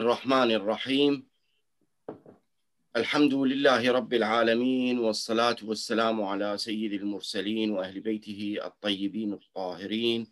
[0.00, 1.26] الرحمن الرحيم.
[2.96, 10.26] الحمد لله رب العالمين والصلاة والسلام على سيد المرسلين وأهل بيته الطيبين الطاهرين.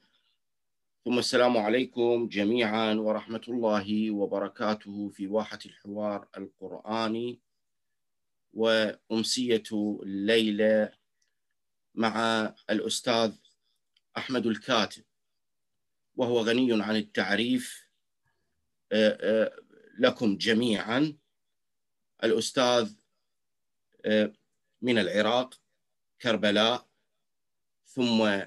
[1.04, 7.41] ثم السلام عليكم جميعا ورحمة الله وبركاته في واحة الحوار القرآني
[8.53, 9.69] وأمسية
[10.03, 10.93] الليلة
[11.95, 12.14] مع
[12.71, 13.32] الأستاذ
[14.16, 15.05] أحمد الكاتب
[16.16, 17.88] وهو غني عن التعريف
[19.98, 21.16] لكم جميعا.
[22.25, 22.93] الأستاذ
[24.82, 25.54] من العراق
[26.22, 26.86] كربلاء
[27.86, 28.43] ثم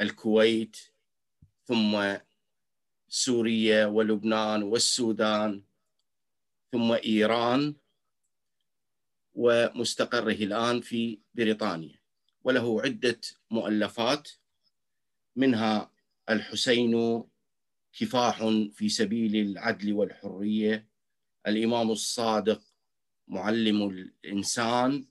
[0.00, 0.76] الكويت
[1.64, 2.16] ثم
[3.08, 5.62] سوريا ولبنان والسودان
[6.72, 7.74] ثم إيران
[9.34, 12.00] ومستقره الآن في بريطانيا.
[12.44, 13.20] وله عدة
[13.50, 14.28] مؤلفات
[15.36, 15.90] منها
[16.30, 17.24] الحسين
[17.98, 20.88] كفاح في سبيل العدل والحرية.
[21.46, 22.62] الإمام الصادق
[23.28, 25.06] معلم الإنسان.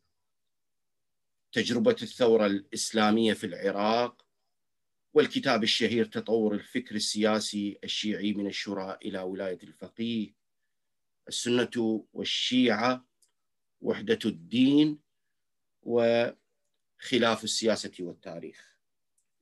[1.51, 4.25] تجربة الثورة الإسلامية في العراق.
[5.13, 10.33] والكتاب الشهير تطور الفكر السياسي الشيعي من الشورى إلى ولاية الفقيه.
[11.27, 13.05] السنة والشيعة
[13.81, 14.99] وحدة الدين
[15.81, 18.77] وخلاف السياسة والتاريخ.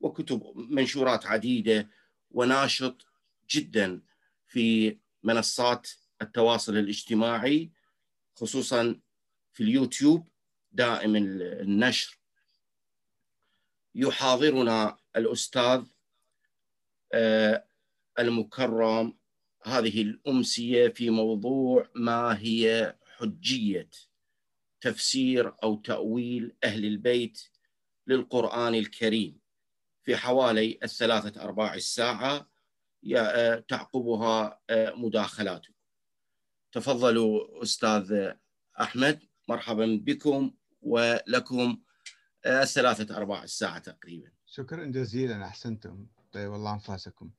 [0.00, 1.90] وكتب منشورات عديدة
[2.30, 3.11] وناشط
[3.52, 4.02] جدا
[4.46, 5.88] في منصات
[6.22, 7.70] التواصل الاجتماعي
[8.36, 9.00] خصوصا
[9.52, 10.28] في اليوتيوب
[10.72, 12.18] دائم النشر.
[13.94, 15.84] يحاضرنا الأستاذ
[18.18, 19.16] المكرم.
[19.64, 23.90] هذه الأمسية في موضوع ما هي حجية
[24.80, 27.42] تفسير أو تأويل أهل البيت
[28.06, 29.38] للقرآن الكريم.
[30.02, 32.51] في حوالي الثلاثة أرباع الساعة
[33.68, 35.72] تعقبها مداخلاتكم.
[36.72, 38.32] تفضلوا أستاذ
[38.80, 40.50] أحمد مرحبا بكم
[40.82, 41.78] ولكم
[42.46, 44.30] الثلاثة أرباع الساعة تقريبا.
[44.46, 46.06] شكرا جزيلا أحسنتم.
[46.32, 47.30] طيب الله أنفاسكم.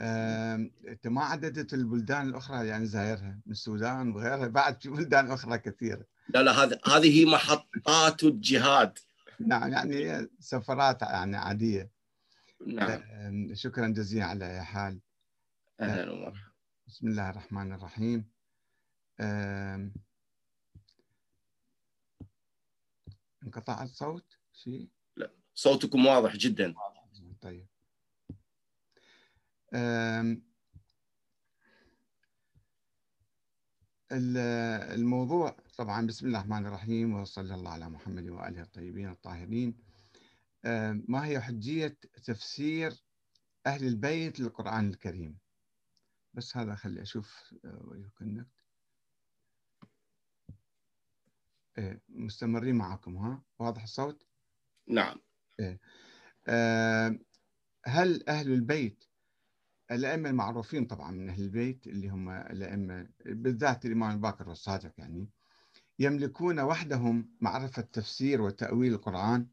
[0.00, 6.04] أنت ما عددت البلدان الأخرى يعني زايرها من السودان وغيرها؟ بعد في بلدان أخرى كثيرة.
[6.28, 8.98] لا لا هذه محطات الجهاد.
[9.40, 11.90] نعم يعني سفرات يعني عادية.
[12.66, 13.54] نعم.
[13.54, 15.00] شكرا جزيلا على حال.
[15.80, 16.50] أهلا ومرحبا.
[16.86, 18.30] بسم الله الرحمن الرحيم.
[23.42, 26.74] انقطع الصوت؟ شيء لا صوتكم واضح جدا.
[27.40, 27.66] طيب.
[34.12, 39.89] الموضوع طبعا بسم الله الرحمن الرحيم وصلى الله على محمد وآله الطيبين الطاهرين.
[41.08, 42.92] ما هي حجية تفسير
[43.66, 45.38] أهل البيت للقرآن الكريم؟
[46.34, 48.46] بس هذا خلي أشوف ويكونكت
[51.78, 54.26] إيه مستمرين معكم ها؟ واضح الصوت؟
[54.86, 55.16] نعم.
[57.86, 59.04] هل أهل البيت
[59.90, 65.28] الأئمة المعروفين طبعا من أهل البيت اللي هم الأئمة بالذات الإمام الباكر والصادق يعني
[65.98, 69.46] يملكون وحدهم معرفة تفسير وتأويل القرآن؟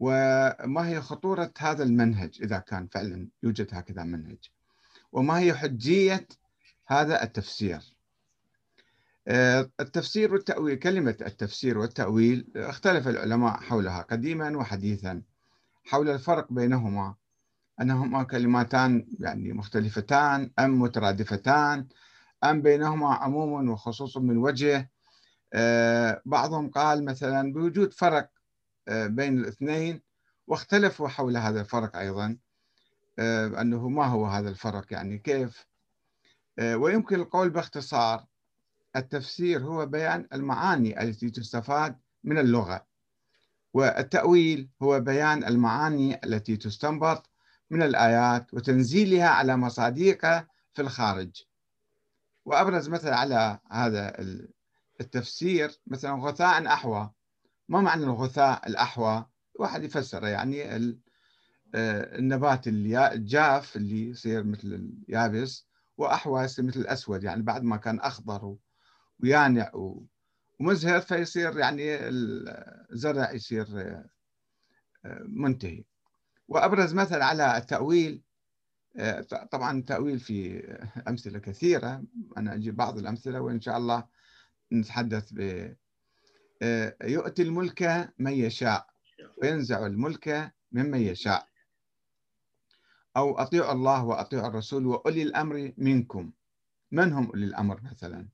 [0.00, 4.50] وما هي خطورة هذا المنهج إذا كان فعلا يوجد هكذا منهج؟
[5.12, 6.28] وما هي حجية
[6.86, 7.80] هذا التفسير؟
[9.80, 15.22] التفسير والتأويل كلمة التفسير والتأويل اختلف العلماء حولها قديما وحديثا
[15.84, 17.14] حول الفرق بينهما
[17.80, 21.86] أنهما كلماتان يعني مختلفتان أم مترادفتان
[22.44, 24.90] أم بينهما عموم وخصوص من وجه.
[26.26, 28.30] بعضهم قال مثلا بوجود فرق
[28.88, 30.02] بين الاثنين
[30.46, 32.36] واختلفوا حول هذا الفرق أيضا
[33.60, 35.66] أنه ما هو هذا الفرق يعني كيف.
[36.62, 38.24] ويمكن القول باختصار
[38.96, 42.86] التفسير هو بيان المعاني التي تستفاد من اللغة
[43.74, 47.30] والتأويل هو بيان المعاني التي تستنبط
[47.70, 51.42] من الآيات وتنزيلها على مصاديقها في الخارج.
[52.44, 54.14] وأبرز مثل على هذا
[55.00, 57.10] التفسير مثلا غثاء أحوى
[57.68, 60.76] ما معنى الغثاء الأحوى؟ واحد يفسر يعني
[61.74, 65.66] النبات الجاف اللي يصير مثل اليابس
[65.96, 68.56] وأحوى يصير مثل الأسود يعني بعد ما كان أخضر
[69.20, 69.72] ويانع
[70.60, 73.66] ومزهر فيصير يعني الزرع يصير
[75.22, 75.84] منتهي.
[76.48, 78.22] وأبرز مثل على التأويل
[79.50, 80.60] طبعا التأويل في
[81.08, 82.04] أمثلة كثيرة
[82.36, 84.04] أنا أجيب بعض الأمثلة وإن شاء الله
[84.72, 85.72] نتحدث ب
[87.04, 88.86] يؤتي الملك من يشاء
[89.42, 91.48] وينزع الملك ممن يشاء.
[93.16, 96.30] أو أطيعوا الله وأطيعوا الرسول وأولي الأمر منكم.
[96.92, 98.28] من هم أولي الأمر مثلا؟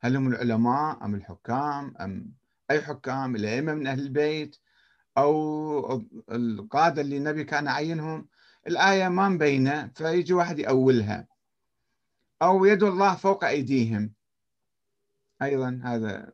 [0.00, 2.32] هل هم العلماء أم الحكام؟ أم
[2.70, 4.56] أي حكام؟ الأئمة من أهل البيت؟
[5.18, 8.28] أو القادة اللي النبي كان عينهم؟
[8.66, 11.26] الآية ما مبينة فيجي واحد يأولها.
[12.42, 14.12] أو يد الله فوق أيديهم.
[15.42, 16.32] أيضا هذا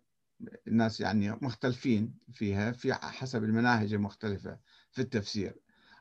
[0.69, 4.59] الناس يعني مختلفين فيها في حسب المناهج المختلفة
[4.91, 5.57] في التفسير.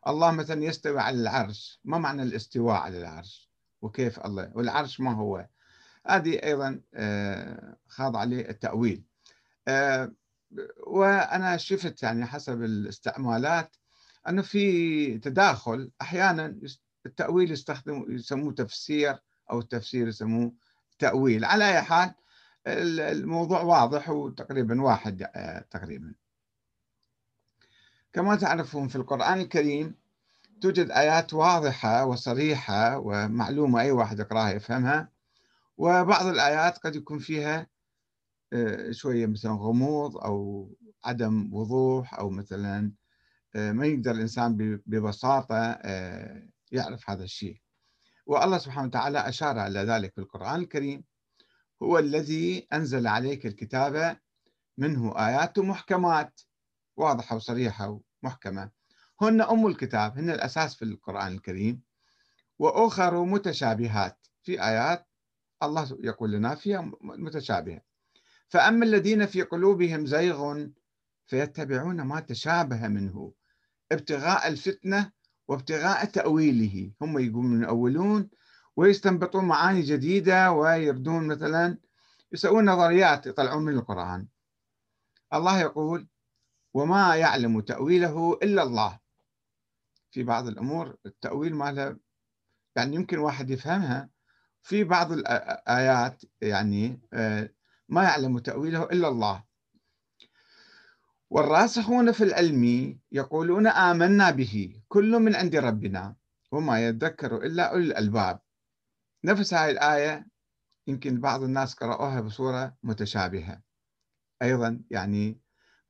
[0.07, 3.49] الله مثلا يستوي على العرش ما معنى الاستواء على العرش؟
[3.81, 5.47] وكيف الله؟ والعرش ما هو؟
[6.07, 9.03] هذه أيضا آه، خاض عليه التأويل.
[9.67, 10.11] آه،
[10.87, 13.75] وأنا شفت يعني حسب الاستعمالات
[14.27, 16.59] أنه في تداخل أحيانا
[17.05, 19.17] التأويل يستخدم يسموه تفسير
[19.51, 20.53] أو التفسير يسموه
[20.99, 21.45] تأويل.
[21.45, 22.13] على أي حال
[23.11, 26.13] الموضوع واضح وتقريبا واحد آه، تقريبا.
[28.13, 29.95] كما تعرفون في القرآن الكريم
[30.61, 35.09] توجد آيات واضحة وصريحة ومعلومة أي واحد يقرأها يفهمها.
[35.77, 37.67] وبعض الآيات قد يكون فيها
[38.53, 40.69] آه، شوية مثلا غموض أو
[41.05, 42.91] عدم وضوح أو مثلا
[43.55, 45.79] آه، ما يقدر الإنسان ببساطة
[46.71, 47.61] يعرف هذا الشيء.
[48.25, 51.03] والله سبحانه وتعالى أشار إلى ذلك في القرآن الكريم.
[51.83, 54.17] هو الذي أنزل عليك الكتاب
[54.77, 56.41] منه آيات محكمات
[56.97, 58.71] واضحة وصريحة ومحكمة.
[59.21, 61.81] هن أم الكتاب هن الأساس في القرآن الكريم.
[62.59, 64.27] وأخر متشابهات.
[64.43, 65.07] في آيات
[65.63, 67.81] الله يقول لنا فيها متشابهة.
[68.47, 70.67] فأما الذين في قلوبهم زيغ
[71.25, 73.33] فيتبعون ما تشابه منه.
[73.91, 75.11] ابتغاء الفتنة
[75.47, 76.91] وابتغاء تأويله.
[77.01, 78.29] هم يقولون يؤولون
[78.79, 81.77] ويستنبطون معاني جديدة ويردون مثلا
[82.31, 84.27] يسوون نظريات يطلعون من القرآن.
[85.33, 86.07] الله يقول
[86.73, 88.99] وما يعلم تأويله إلا الله.
[90.11, 91.97] في بعض الأمور التأويل مالها
[92.75, 94.09] يعني يمكن واحد يفهمها.
[94.61, 97.49] في بعض الآيات يعني آه،
[97.89, 99.43] ما يعلم تأويله إلا الله.
[101.29, 106.15] والراسخون في العلم يقولون آمنا به كل من عند ربنا
[106.51, 108.39] وما يذكر إلا أولي الألباب.
[109.23, 110.27] نفس هاي الآية
[110.87, 113.61] يمكن بعض الناس قرأوها بصورة متشابهة.
[114.41, 115.41] أيضا يعني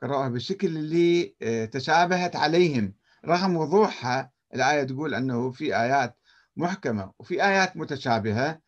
[0.01, 2.95] قرأوها بالشكل اللي آه، تشابهت عليهم.
[3.25, 6.19] رغم وضوحها الآية تقول أنه في آيات
[6.55, 8.61] محكمة وفي آيات متشابهة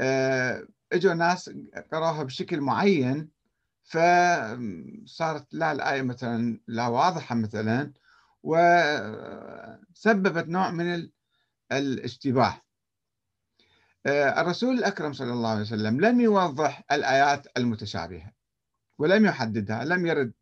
[0.00, 1.50] آه، إجوا ناس
[1.92, 3.30] قرأوها بشكل معين
[3.84, 7.92] فصارت لا الآية مثلا لا واضحة مثلا
[8.42, 11.10] وسببت نوع من
[11.72, 12.48] الاشتباه.
[12.48, 12.65] آه،
[14.06, 18.32] الرسول الأكرم صلى الله عليه وسلم لم يوضح الآيات المتشابهة
[18.98, 20.32] ولم يحددها لم يرد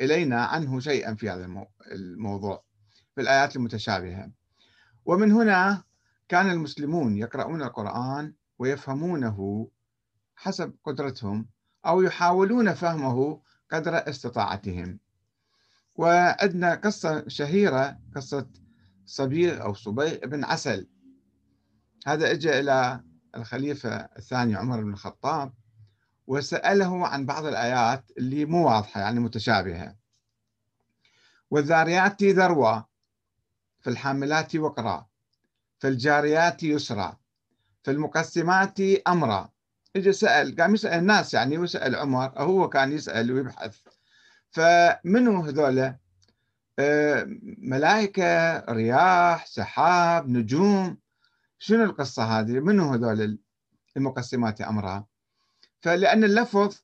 [0.00, 2.64] إلينا عنه شيئا في هذا الموضوع
[3.14, 4.30] في الآيات المتشابهة.
[5.04, 5.82] ومن هنا
[6.28, 9.68] كان المسلمون يقرؤون القرآن ويفهمونه
[10.36, 11.48] حسب قدرتهم
[11.86, 14.98] أو يحاولون فهمه قدر استطاعتهم.
[15.94, 18.46] وعندنا قصة شهيرة قصة
[19.06, 20.88] صبيغ أو صبيغ بن عسل.
[22.06, 23.00] هذا اجى إلى
[23.36, 25.52] الخليفة الثاني عمر بن الخطاب
[26.26, 29.96] وسأله عن بعض الآيات اللي مو واضحة يعني متشابهة.
[31.50, 32.86] والذاريات ذروة
[33.80, 35.06] في الحاملات وقرا
[35.78, 37.16] في الجاريات يسرى
[37.82, 39.48] في المقسمات أمرا.
[39.96, 43.76] اجى سأل قام يسأل الناس يعني وسأل عمر هو كان يسأل ويبحث.
[44.50, 45.96] فمنو هذولا
[46.78, 47.26] آه،
[47.58, 51.01] ملائكة رياح سحاب نجوم.
[51.64, 53.38] شنو القصة هذه؟ منو هذول
[53.96, 55.06] المقسمات أمرها؟
[55.80, 56.76] فلأن اللفظ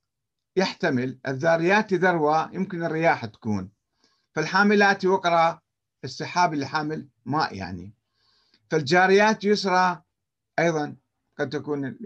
[0.56, 3.70] يحتمل الذاريات ذروة يمكن الرياح تكون.
[4.34, 5.60] فالحاملات وقرا
[6.04, 7.94] السحاب اللي حامل ماء يعني.
[8.70, 10.02] فالجاريات يسرى
[10.58, 10.96] أيضا
[11.38, 11.98] قد تكون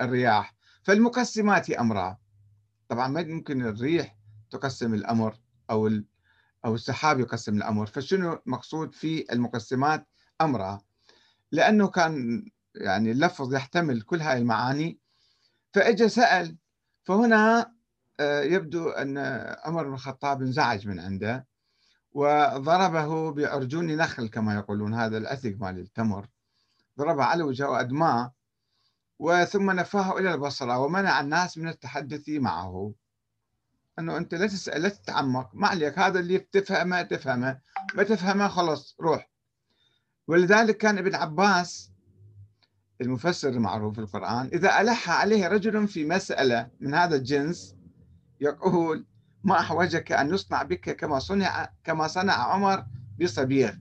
[0.00, 0.54] الرياح.
[0.82, 2.18] فالمقسمات أمرها.
[2.88, 4.16] طبعا ما يمكن الريح
[4.50, 5.38] تقسم الأمر
[5.70, 5.90] أو
[6.64, 7.86] أو السحاب يقسم الأمر.
[7.86, 10.06] فشنو مقصود في المقسمات
[10.40, 10.93] أمرها؟
[11.54, 12.44] لأنه كان
[12.74, 14.98] يعني اللفظ يحتمل كل هاي المعاني.
[15.72, 16.56] فإجا سأل
[17.04, 17.74] فهنا
[18.20, 19.18] آه، يبدو أن
[19.64, 21.46] عمر بن الخطاب انزعج من عنده
[22.12, 26.28] وضربه بعرجون نخل كما يقولون هذا الأثق مال التمر.
[26.98, 28.32] ضربه على وجهه أدماء
[29.18, 32.92] وثم نفاه إلى البصرة ومنع الناس من التحدث معه.
[33.98, 37.60] أنه أنت لا تسأل لا تتعمق ما عليك هذا اللي تفهمه تفهمه.
[37.94, 39.33] ما تفهمه خلص روح.
[40.28, 41.90] ولذلك كان ابن عباس
[43.00, 47.74] المفسر المعروف في القرآن إذا ألح عليه رجل في مسألة من هذا الجنس
[48.40, 49.06] يقول
[49.44, 52.84] ما أحوجك أن يصنع بك كما صنع كما صنع عمر
[53.20, 53.72] بصبيغ.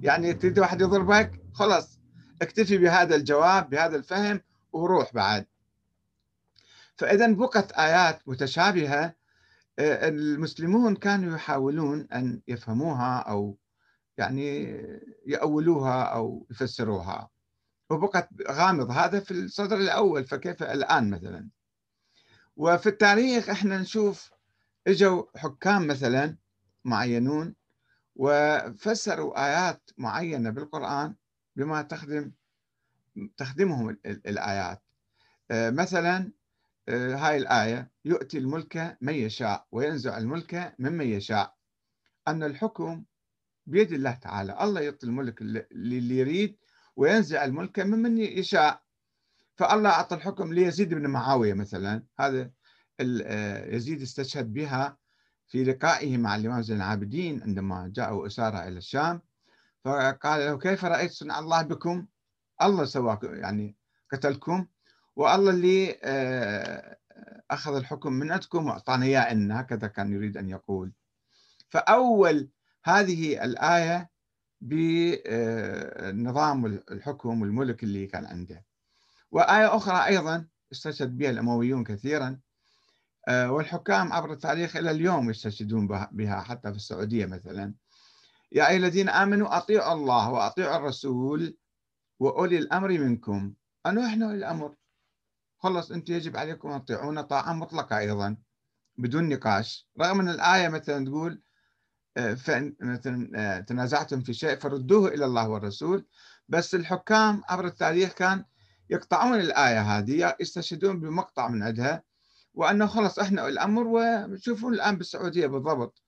[0.00, 2.00] يعني تريد واحد يضربك خلاص
[2.42, 4.40] اكتفي بهذا الجواب بهذا الفهم
[4.72, 5.46] وروح بعد.
[6.96, 9.14] فإذا بقت آيات متشابهة
[9.78, 13.58] آه، المسلمون كانوا يحاولون أن يفهموها أو
[14.18, 14.76] يعني
[15.26, 17.30] يأولوها أو يفسروها.
[17.90, 18.90] وبقت غامض.
[18.90, 21.48] هذا في الصدر الأول فكيف الآن مثلا؟
[22.56, 24.30] وفي التاريخ إحنا نشوف
[24.86, 26.36] إجوا حكام مثلا
[26.84, 27.54] معينون
[28.16, 31.14] وفسروا آيات معينة بالقرآن
[31.56, 32.32] بما تخدم
[33.36, 34.82] تخدمهم الآيات.
[35.50, 36.32] آه، مثلا
[36.88, 41.54] آه، هاي الآية يؤتي الملك من يشاء وينزع الملك ممن يشاء.
[42.28, 43.04] أن الحكم
[43.66, 44.56] بيد الله تعالى.
[44.60, 46.56] الله يعطي الملك اللي يريد
[46.96, 48.82] وينزع الملك ممن يشاء.
[49.56, 52.02] فالله أعطى الحكم ليزيد بن معاوية مثلا.
[52.20, 52.50] هذا
[53.00, 54.96] آه، يزيد استشهد بها
[55.46, 59.20] في لقائه مع الإمام زين العابدين عندما جاءوا أسارة إلى الشام.
[59.84, 62.06] فقال له كيف رأيت صنع الله بكم؟
[62.62, 63.76] الله سواكم يعني
[64.12, 64.66] قتلكم.
[65.16, 66.96] والله اللي آه،
[67.50, 70.92] أخذ الحكم من عندكم وأعطانا إياه هكذا كان يريد أن يقول.
[71.68, 72.48] فأول
[72.84, 74.10] هذه الآية
[74.60, 78.64] بنظام الحكم والملك اللي كان عنده.
[79.30, 82.40] وآية أخرى أيضا استشهد بها الأمويون كثيرا
[83.28, 87.74] آه، والحكام عبر التاريخ إلى اليوم يستشهدون بها حتى في السعودية مثلا.
[88.52, 91.56] يا أيها الذين آمنوا أطيعوا الله وأطيعوا الرسول
[92.20, 93.54] وأولي الأمر منكم.
[93.86, 94.74] أنه إحنا أولي الأمر
[95.58, 98.36] خلص أنتم يجب عليكم أن تطيعون طاعة مطلقة أيضا
[98.98, 99.88] بدون نقاش.
[100.00, 101.42] رغم أن الآية مثلا تقول
[102.16, 102.36] آه،
[102.80, 106.06] مثلا آه، تنازعتم في شيء فردوه إلى الله والرسول.
[106.48, 108.44] بس الحكام عبر التاريخ كان
[108.90, 112.02] يقطعون الآية هذه يستشهدون بمقطع من عندها
[112.54, 116.02] وأنه خلص إحنا الأمر وشوفون الآن بالسعودية بالضبط.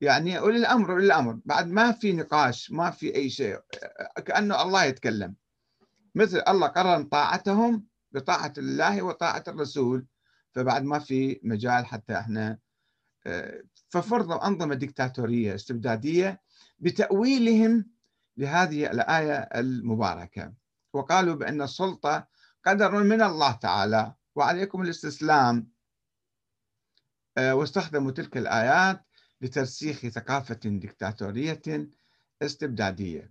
[0.00, 1.38] يعني أولي الأمر أولي الأمر.
[1.44, 3.60] بعد ما في نقاش ما في أي شيء
[4.24, 5.34] كأنه الله يتكلم.
[6.14, 10.06] مثل الله قرن طاعتهم بطاعة الله وطاعة الرسول.
[10.52, 12.58] فبعد ما في مجال حتى إحنا
[13.26, 13.62] آه،
[13.94, 16.40] ففرضوا أنظمة ديكتاتورية استبدادية
[16.78, 17.86] بتأويلهم
[18.36, 20.52] لهذه الآية المباركة.
[20.92, 22.26] وقالوا بأن السلطة
[22.66, 25.68] قدر من الله تعالى وعليكم الاستسلام.
[27.38, 29.04] آه، واستخدموا تلك الآيات
[29.40, 31.88] لترسيخ ثقافة ديكتاتورية
[32.42, 33.30] استبدادية.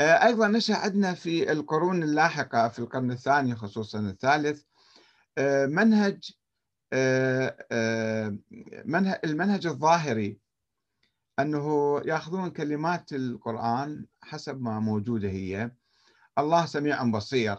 [0.00, 4.62] آه، أيضا نشأ عندنا في القرون اللاحقة في القرن الثاني خصوصا الثالث
[5.38, 6.32] آه، منهج
[9.24, 10.38] المنهج الظاهري
[11.38, 15.70] أنه يأخذون كلمات القرآن حسب ما موجودة هي.
[16.38, 17.56] الله سميع بصير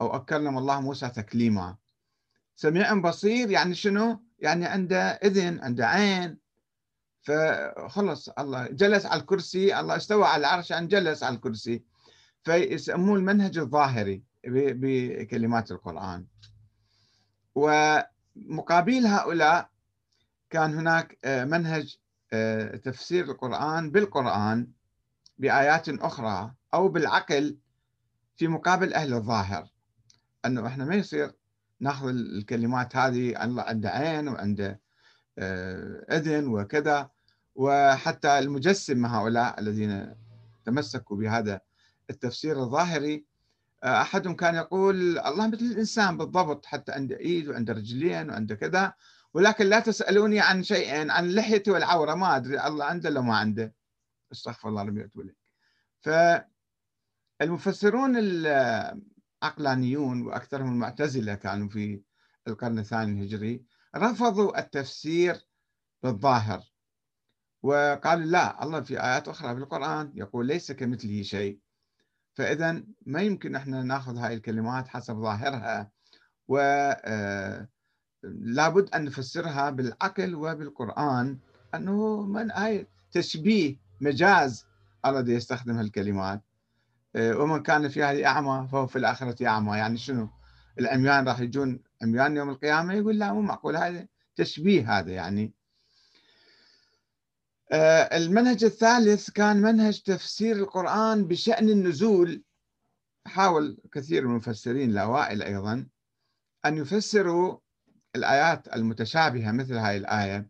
[0.00, 1.76] أو أكلم الله موسى تكليما.
[2.56, 6.38] سميع بصير يعني شنو؟ يعني عنده إذن عنده عين.
[7.22, 11.82] فخلص الله جلس على الكرسي الله استوى على العرش يعني جلس على الكرسي.
[12.44, 16.26] فيسموه المنهج الظاهري بكلمات القرآن.
[18.36, 19.70] ومقابل هؤلاء
[20.50, 21.96] كان هناك آه، منهج
[22.32, 24.68] آه، تفسير القرآن بالقرآن
[25.38, 27.58] بآيات أخرى أو بالعقل
[28.36, 29.68] في مقابل أهل الظاهر.
[30.44, 31.32] أنه إحنا ما يصير
[31.80, 34.80] نأخذ الكلمات هذه عنده عين وعنده
[35.38, 37.10] آه، إذن وكذا.
[37.54, 40.14] وحتى المجسم هؤلاء الذين
[40.64, 41.60] تمسكوا بهذا
[42.10, 43.25] التفسير الظاهري
[43.86, 48.94] أحدهم كان يقول الله مثل الإنسان بالضبط حتى عنده إيد وعنده رجلين وعنده كذا
[49.34, 53.74] ولكن لا تسألوني عن شيئين عن لحيتي والعورة ما أدري الله عنده ولا ما عنده؟
[54.32, 55.30] استغفر الله ربي واتوب
[57.40, 58.16] فالمفسرون
[59.42, 62.02] عقلانيون وأكثرهم المعتزلة كانوا في
[62.48, 63.64] القرن الثاني الهجري
[63.96, 65.46] رفضوا التفسير
[66.02, 66.62] بالظاهر
[67.62, 71.60] وقالوا لا الله في آيات أخرى في القرآن يقول ليس كمثله شيء.
[72.36, 75.90] فإذا ما يمكن إحنا نأخذ هاي الكلمات حسب ظاهرها
[76.48, 76.58] و
[77.04, 77.68] آه،
[78.22, 81.38] لابد أن نفسرها بالعقل وبالقرآن
[81.74, 84.66] أنه من هاي تشبيه مجاز
[85.06, 86.42] الله يستخدم هالكلمات.
[87.16, 89.76] آه، ومن كان في هذه أعمى فهو في الآخرة أعمى.
[89.76, 90.28] يعني شنو؟
[90.78, 95.52] العميان راح يجون عميان يوم القيامة يقول لا مو معقول هذا تشبيه هذا يعني.
[97.72, 102.42] المنهج الثالث كان منهج تفسير القرآن بشأن النزول.
[103.26, 105.86] حاول كثير من المفسرين الأوائل أيضا
[106.66, 107.58] أن يفسروا
[108.16, 110.48] الآيات المتشابهة مثل هذه الآية.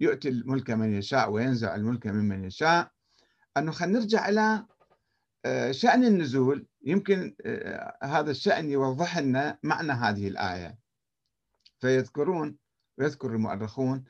[0.00, 2.90] يؤتي الملك من يشاء وينزع الملك ممن يشاء.
[3.56, 4.66] أنه خلينا نرجع إلى
[5.44, 6.66] آه، شأن النزول.
[6.82, 10.78] يمكن آه، هذا الشأن يوضح لنا معنى هذه الآية.
[11.80, 12.56] فيذكرون
[12.98, 14.04] ويذكر المؤرخون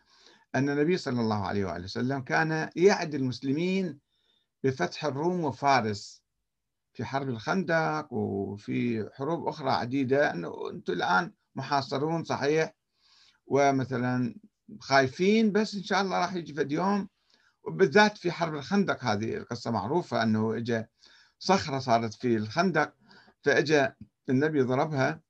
[0.56, 3.98] أن النبي صلى الله عليه وآله وسلم كان يعد المسلمين
[4.64, 6.22] بفتح الروم وفارس
[6.94, 10.30] في حرب الخندق وفي حروب أخرى عديدة.
[10.30, 12.75] أنه أنتم الآن محاصرون صحيح
[13.46, 14.34] ومثلا
[14.80, 17.08] خايفين بس إن شاء الله راح يجي في يوم.
[17.64, 20.88] وبالذات في حرب الخندق هذه القصة معروفة أنه إجا
[21.38, 22.94] صخرة صارت في الخندق
[23.42, 23.94] فإجا
[24.28, 25.20] النبي ضربها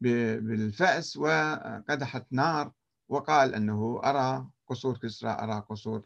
[0.00, 2.72] بالفأس وقدحت نار
[3.08, 6.02] وقال أنه أرى قصور كسرى أرى قصور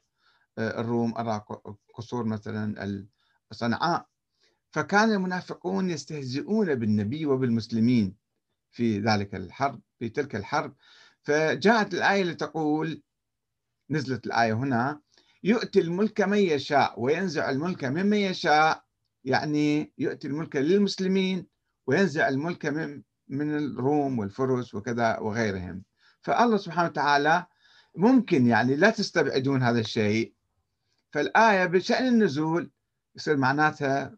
[0.58, 1.44] آه، الروم أرى
[1.94, 3.06] قصور مثلا
[3.52, 4.06] صنعاء.
[4.70, 8.16] فكان المنافقون يستهزئون بالنبي وبالمسلمين
[8.70, 10.74] في ذلك الحرب في تلك الحرب.
[11.22, 13.02] فجاءت الآية لتقول
[13.90, 15.00] نزلت الآية هنا
[15.44, 18.84] يؤتي الملك من يشاء وينزع الملك ممن يشاء
[19.24, 21.46] يعني يؤتي الملك للمسلمين
[21.86, 25.82] وينزع الملك من من الروم والفرس وكذا وغيرهم.
[26.22, 27.46] فالله سبحانه وتعالى
[27.96, 30.34] ممكن يعني لا تستبعدون هذا الشيء.
[31.10, 32.70] فالآية بشأن النزول
[33.16, 34.16] يصير معناتها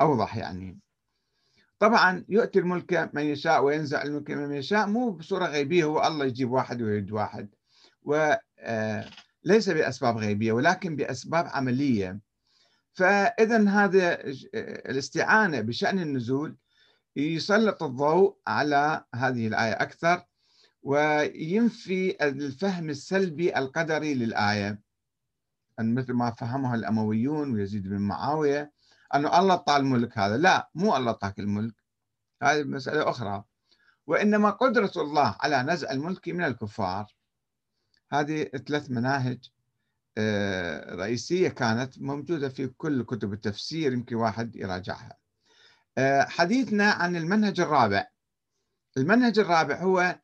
[0.00, 0.78] أوضح يعني.
[1.78, 6.50] طبعا يؤتي الملك من يشاء وينزع الملك من يشاء مو بصورة غيبية هو الله يجيب
[6.50, 7.48] واحد ويريد واحد.
[8.02, 8.38] وليس
[9.68, 12.20] آه، بأسباب غيبية ولكن بأسباب عملية.
[12.92, 14.20] فإذا هذا
[14.90, 16.56] الاستعانة بشأن النزول
[17.16, 20.22] يسلط الضوء على هذه الآية أكثر.
[20.88, 24.80] وينفي الفهم السلبي القدري للآية.
[25.80, 28.72] أن مثل ما فهمها الأمويون ويزيد بن معاوية
[29.14, 30.36] أنه الله أعطى الملك هذا.
[30.36, 31.74] لا مو الله أعطاك الملك.
[32.42, 33.44] هذه مسألة أخرى.
[34.06, 37.06] وإنما قدرة الله على نزع الملك من الكفار.
[38.12, 39.50] هذه ثلاث مناهج
[40.18, 45.16] آه، رئيسية كانت موجودة في كل كتب التفسير يمكن واحد يراجعها.
[45.98, 48.06] آه، حديثنا عن المنهج الرابع.
[48.96, 50.18] المنهج الرابع هو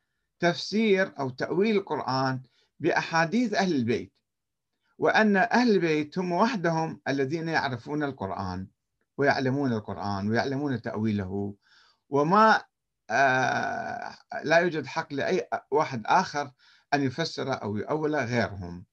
[0.45, 2.43] تفسير أو تأويل القرآن
[2.81, 4.13] بأحاديث أهل البيت
[4.99, 8.69] وأن أهل البيت هم وحدهم الذين يعرفون القرآن
[9.17, 11.55] ويعلمون القرآن ويعلمون تأويله
[12.11, 12.65] وما
[13.11, 16.53] آه لا يوجد حق لأي واحد آخر
[16.95, 18.85] أن يفسر أو يؤول غيرهم.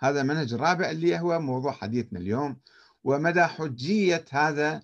[0.00, 2.60] هذا المنهج الرابع اللي هو موضوع حديثنا اليوم
[3.04, 4.82] ومدى حجية هذا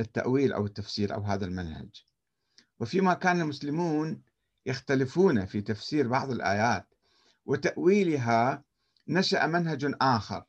[0.00, 2.05] التأويل أو التفسير أو هذا المنهج.
[2.80, 4.22] وفيما كان المسلمون
[4.66, 6.86] يختلفون في تفسير بعض الآيات
[7.46, 8.64] وتأويلها
[9.08, 10.44] نشأ منهج آخر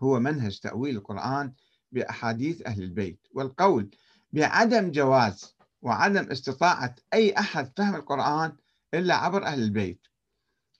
[0.00, 1.52] هو منهج تأويل القرآن
[1.92, 3.90] بأحاديث أهل البيت والقول
[4.32, 8.56] بعدم جواز وعدم استطاعة أي أحد فهم القرآن
[8.94, 10.00] إلا عبر أهل البيت.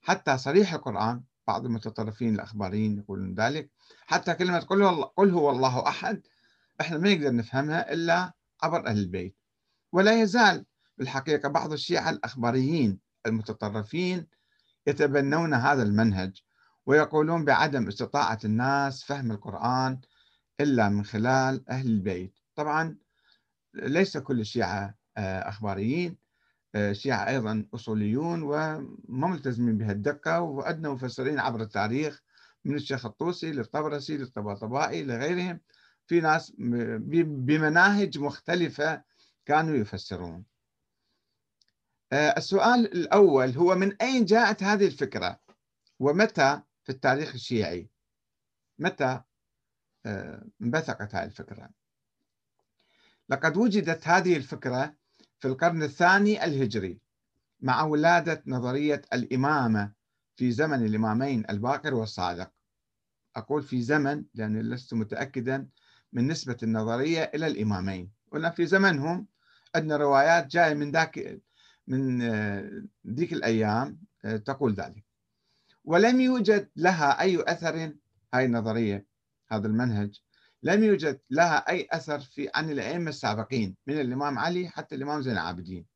[0.03, 3.71] حتى صريح القرآن بعض المتطرفين الأخباريين يقولون ذلك
[4.07, 4.59] حتى كلمة
[5.17, 6.23] قل هو, الله أحد
[6.81, 8.33] إحنا ما نقدر نفهمها إلا
[8.63, 9.37] عبر أهل البيت.
[9.97, 10.65] ولا يزال.
[10.99, 14.27] بالحقيقة بعض الشيعة الأخباريين المتطرفين
[14.87, 16.43] يتبنون هذا المنهج
[16.87, 20.01] ويقولون بعدم استطاعة الناس فهم القرآن
[20.61, 22.39] إلا من خلال أهل البيت.
[22.55, 22.97] طبعا
[23.75, 26.17] ليس كل الشيعة آه، أخباريين
[26.75, 32.23] الشيعة آه، أيضا أصوليون وما ملتزمين بهالدقة وعندنا مفسرين عبر التاريخ
[32.65, 35.61] من الشيخ الطوسي للطبرسي للطباطبائي لغيرهم.
[36.07, 39.03] في ناس بمناهج مختلفة
[39.47, 40.45] كانوا يفسرون.
[42.13, 45.41] آه، السؤال الأول هو من أين جاءت هذه الفكرة؟
[45.99, 47.91] ومتى في التاريخ الشيعي؟
[48.79, 49.21] متى
[50.07, 51.71] آه، انبثقت هذه الفكرة؟
[53.29, 54.95] لقد وجدت هذه الفكرة
[55.41, 57.01] في القرن الثاني الهجري
[57.61, 59.93] مع ولادة نظرية الإمامة
[60.37, 62.53] في زمن الإمامين الباقر والصادق.
[63.37, 65.69] أقول في زمن لأني لست متأكدا
[66.13, 68.11] من نسبة النظرية إلى الإمامين.
[68.33, 69.27] قلنا في زمنهم
[69.77, 71.41] عندنا روايات جاية من ذاك
[71.87, 72.23] من
[73.07, 73.99] ذيك الأيام
[74.45, 75.05] تقول ذلك.
[75.85, 77.93] ولم يوجد لها أي أثر
[78.35, 79.07] هاي النظرية
[79.49, 80.21] هذا المنهج
[80.63, 85.33] لم يوجد لها أي أثر في عن الأئمة السابقين من الإمام علي حتى الإمام زين
[85.33, 85.87] العابدين.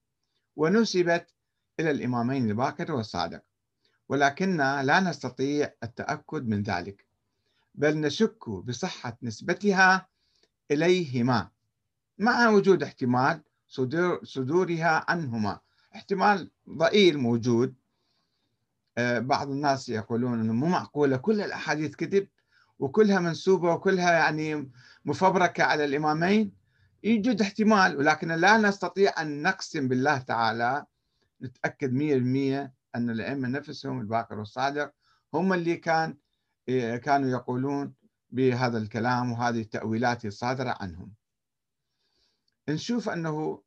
[0.57, 1.35] ونسبت
[1.81, 3.43] إلى الإمامين الباقر والصادق.
[4.09, 7.07] ولكننا لا نستطيع التأكد من ذلك.
[7.75, 10.09] بل نشك بصحة نسبتها
[10.71, 11.51] إليهما.
[12.19, 15.61] مع وجود احتمال صدور صدورها عنهما.
[15.95, 17.75] احتمال ضئيل موجود.
[18.99, 21.17] آه، بعض الناس يقولون إنه مو معقولة.
[21.17, 22.29] كل الأحاديث كذب
[22.79, 24.71] وكلها منسوبة وكلها يعني
[25.05, 26.53] مفبركة على الإمامين.
[27.05, 30.85] يوجد احتمال ولكن لا نستطيع أن نقسم بالله تعالى.
[31.43, 34.93] نتأكد 100% أن الأئمة نفسهم الباقر والصادق
[35.35, 36.17] هم اللي كان
[36.69, 37.95] آه، كانوا يقولون
[38.31, 41.20] بهذا الكلام وهذه التأويلات الصادرة عنهم.
[42.71, 43.63] نشوف أنه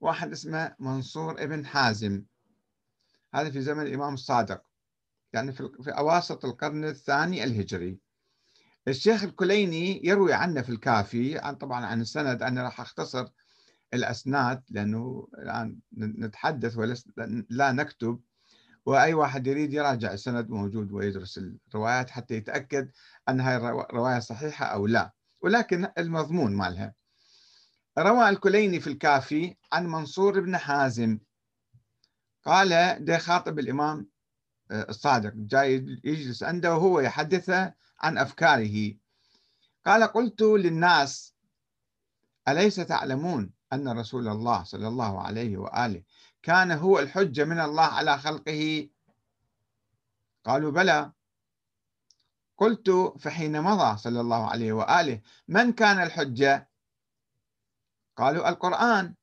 [0.00, 2.24] واحد اسمه منصور ابن حازم.
[3.34, 4.62] هذا في زمن الإمام الصادق
[5.32, 7.98] يعني في أواسط القرن الثاني الهجري.
[8.88, 13.26] الشيخ الكليني يروي عنه في الكافي عن طبعا عن السند أنا راح أختصر
[13.94, 16.78] الأسناد لأنه الآن نتحدث
[17.50, 18.20] لا نكتب.
[18.86, 22.90] وأي واحد يريد يراجع السند موجود ويدرس الروايات حتى يتأكد
[23.28, 25.12] أن هاي الرواية صحيحة أو لا.
[25.40, 26.94] ولكن المضمون مالها.
[27.98, 31.18] روى الكليني في الكافي عن منصور بن حازم.
[32.44, 34.08] قال ده خاطب الإمام
[34.70, 38.94] آه، الصادق جاي يجلس عنده وهو يحدثه عن أفكاره.
[39.86, 41.34] قال قلت للناس
[42.48, 46.02] أليس تعلمون أن رسول الله صلى الله عليه وآله
[46.42, 48.88] كان هو الحجة من الله على خلقه؟
[50.44, 51.12] قالوا بلى.
[52.56, 56.73] قلت فحين مضى صلى الله عليه وآله من كان الحجة؟
[58.16, 59.14] قالوا القرآن.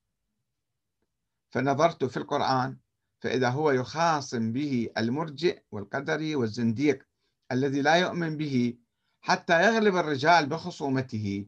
[1.50, 2.78] فنظرت في القرآن
[3.20, 7.08] فإذا هو يخاصم به المرجئ والقدري والزنديق
[7.52, 8.78] الذي لا يؤمن به
[9.22, 11.46] حتى يغلب الرجال بخصومته.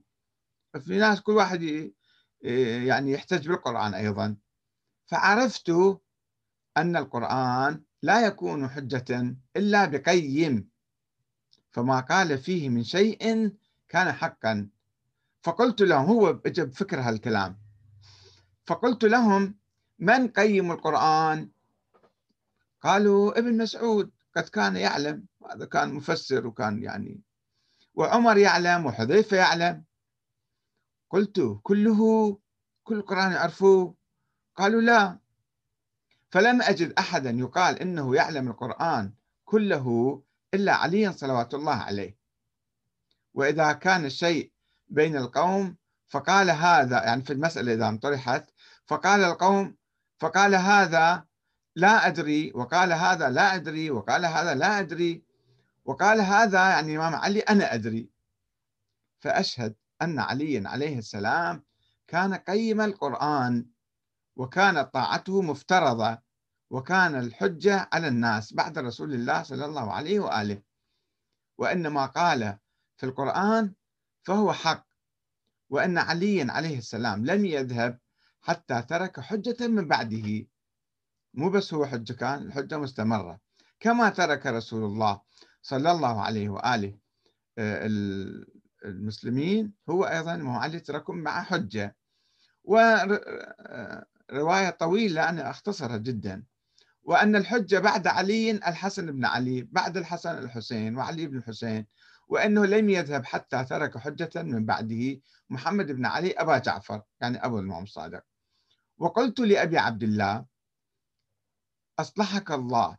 [0.80, 1.92] في ناس كل واحد
[2.42, 4.38] يعني يحتج بالقرآن أيضا.
[5.06, 5.70] فعرفت
[6.78, 10.70] أن القرآن لا يكون حجة إلا بقيم.
[11.72, 13.52] فما قال فيه من شيء
[13.90, 14.70] كان حقا.
[15.44, 17.60] فقلت لهم هو اجى بفكر هالكلام.
[18.66, 19.60] فقلت لهم
[20.00, 21.52] من قيم القرآن؟
[22.82, 25.26] قالوا ابن مسعود قد كان يعلم.
[25.52, 27.22] هذا كان مفسر وكان يعني
[27.94, 29.84] وعمر يعلم وحذيفة يعلم.
[31.10, 32.00] قلت كله
[32.84, 33.96] كل القرآن يعرفوه
[34.56, 35.20] قالوا لا.
[36.32, 39.14] فلم أجد أحدا يقال إنه يعلم القرآن
[39.46, 40.22] كله
[40.54, 42.18] إلا علي صلوات الله عليه.
[43.34, 44.53] وإذا كان الشيء
[44.94, 45.76] بين القوم
[46.08, 48.50] فقال هذا يعني في المسألة إذا انطرحت
[48.86, 49.76] فقال القوم
[50.20, 51.26] فقال هذا
[51.76, 55.24] لا أدري وقال هذا لا أدري وقال هذا لا أدري
[55.86, 58.10] وقال هذا يعني الإمام علي أنا أدري.
[59.20, 61.64] فأشهد أن علي عليه السلام
[62.08, 63.66] كان قيم القرآن
[64.36, 66.18] وكانت طاعته مفترضة
[66.70, 70.62] وكان الحجة على الناس بعد رسول الله صلى الله عليه وآله.
[71.58, 72.58] وإن ما قال
[72.98, 73.74] في القرآن
[74.24, 74.88] فهو حق.
[75.70, 78.00] وأن علي عليه السلام لم يذهب
[78.42, 80.48] حتى ترك حجة من بعده.
[81.34, 83.40] مو بس هو حجة كان الحجة مستمرة.
[83.80, 85.22] كما ترك رسول الله
[85.62, 86.98] صلى الله عليه وآله
[87.58, 87.90] آه،
[88.86, 91.96] المسلمين هو أيضا ما علي تركهم مع حجة.
[92.64, 93.20] ورواية
[94.70, 96.44] طويلة أنا أختصرها جدا.
[97.04, 101.86] وأن الحجة بعد علي الحسن بن علي بعد الحسن الحسين وعلي بن الحسين
[102.28, 107.60] وأنه لم يذهب حتى ترك حجة من بعده محمد بن علي أبا جعفر يعني أبو
[107.60, 108.24] الإمام الصادق.
[108.98, 110.46] وقلت لأبي عبد الله
[112.00, 112.98] أصلحك الله.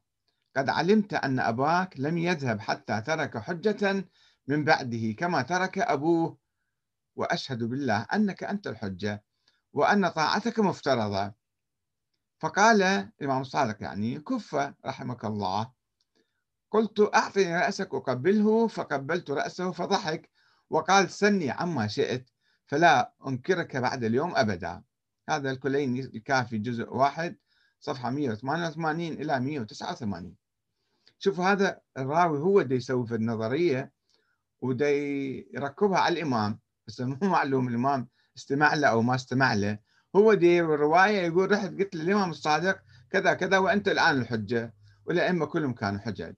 [0.57, 4.09] قد علمت أن أباك لم يذهب حتى ترك حجة
[4.47, 6.39] من بعده كما ترك أبوه.
[7.17, 9.25] وأشهد بالله أنك أنت الحجة
[9.73, 11.35] وأن طاعتك مفترضة.
[12.39, 14.55] فقال الإمام الصادق يعني كف
[14.87, 15.73] رحمك الله.
[16.75, 20.31] قلت أعطني رأسك أقبله فقبلت رأسه فضحك
[20.71, 22.31] وقال سني عما شئت
[22.67, 24.83] فلا أنكرك بعد اليوم أبدا.
[25.29, 27.37] هذا الكليني الكافي جزء واحد
[27.81, 30.35] صفحة 188 إلى 189
[31.19, 33.93] شوفوا هذا الراوي هو دي يسوي في النظرية
[34.61, 39.79] ودي يركبها على الإمام بس مو معلوم الإمام استمع له أو ما استمع له.
[40.17, 45.73] هو دي الرواية يقول رحت قلت للإمام الصادق كذا كذا وأنت الآن الحجة والأئمة كلهم
[45.73, 46.35] كانوا حجج.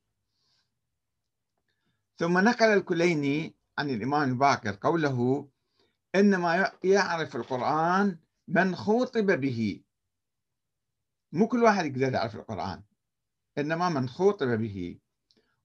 [2.18, 5.48] ثم نقل الكليني عن الإمام الباكر قوله
[6.14, 9.82] إنما يعرف القرآن من خوطب به.
[11.32, 12.82] مو كل واحد يقدر يعرف القرآن
[13.58, 14.98] إنما من خوطب به.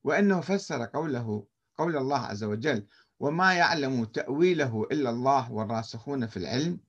[0.03, 2.87] وأنه فسر قوله قول الله عز وجل
[3.19, 6.79] وما يعلم تأويله إلا الله والراسخون في العلم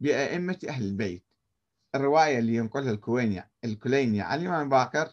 [0.00, 1.24] بأئمة أهل البيت
[1.94, 5.12] الرواية اللي ينقلها الكويني الكليني عن الإمام باكر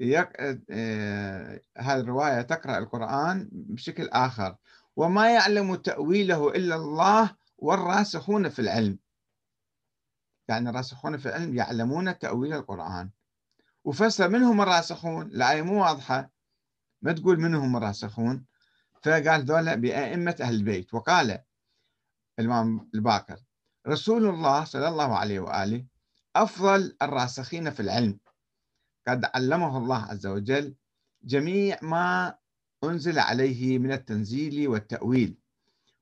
[0.00, 0.28] يق...
[0.70, 1.60] آه...
[1.78, 4.56] هذه الرواية تقرأ القرآن بشكل آخر.
[4.96, 8.98] وما يعلم تأويله إلا الله والراسخون في العلم.
[10.48, 13.10] يعني الراسخون في العلم يعلمون تأويل القرآن.
[13.84, 16.30] وفسر منهم الراسخون؟ الآية مو واضحة.
[17.02, 18.44] ما تقول منهم الراسخون؟
[19.02, 20.94] فقال ذولا بأئمة أهل البيت.
[20.94, 21.38] وقال
[22.38, 23.36] الإمام الباكر
[23.88, 25.86] رسول الله صلى الله عليه وآله
[26.36, 28.18] أفضل الراسخين في العلم.
[29.08, 30.74] قد علمه الله عز وجل
[31.22, 32.34] جميع ما
[32.84, 35.38] أنزل عليه من التنزيل والتأويل.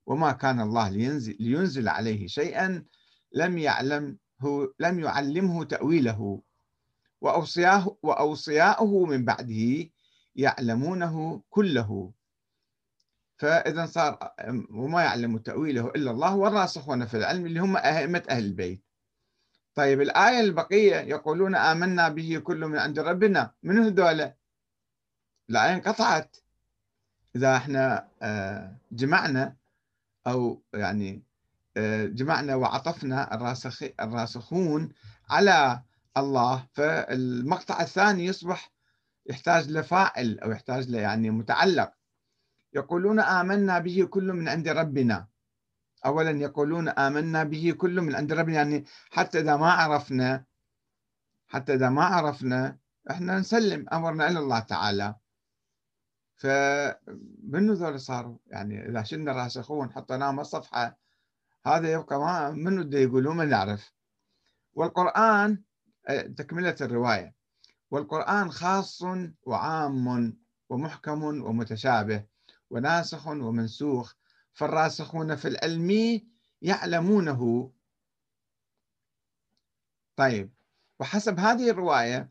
[0.06, 2.84] وما كان الله لينزل, لينزل عليه شيئا
[3.32, 4.18] لم يعلمه
[4.78, 6.42] لم يعلمه تأويله.
[7.20, 9.90] وأوصياه وأوصياؤه من بعده
[10.36, 12.12] يعلمونه كله.
[13.38, 14.18] فإذا صار
[14.70, 18.82] وما يعلم تأويله إلا الله والراسخون في العلم اللي هم أئمة أهل البيت.
[19.74, 23.54] طيب الآية البقية يقولون آمنا به كل من عند ربنا.
[23.62, 24.32] من هذول؟
[25.50, 26.36] الآية انقطعت.
[27.36, 29.56] إذا إحنا آه، جمعنا
[30.26, 31.22] أو يعني
[31.76, 34.92] آه، جمعنا وعطفنا الراسخ الراسخون
[35.30, 35.82] على
[36.16, 38.72] الله فالمقطع الثاني يصبح
[39.26, 41.92] يحتاج لفاعل أو يحتاج ل يعني متعلق.
[42.74, 45.26] يقولون آمنا به كل من عند ربنا.
[46.06, 48.54] أولا يقولون آمنا به كل من عند ربنا.
[48.54, 50.44] يعني حتى إذا ما عرفنا
[51.48, 52.78] حتى إذا ما عرفنا
[53.10, 55.14] إحنا نسلم أمرنا إلى الله تعالى.
[56.36, 60.98] فمنو ذول صاروا يعني إذا شلنا راسخون حطيناهم الصفحة
[61.66, 63.92] هذا يبقى ما منو بده يقولوا ما نعرف.
[64.74, 65.62] والقرآن
[66.36, 67.34] تكملة الرواية.
[67.90, 69.02] والقرآن خاص
[69.42, 70.36] وعام
[70.68, 72.24] ومحكم ومتشابه
[72.70, 74.14] وناسخ ومنسوخ.
[74.52, 76.20] فالراسخون في العلم
[76.62, 77.72] يعلمونه.
[80.16, 80.52] طيب
[81.00, 82.30] وحسب هذه الرواية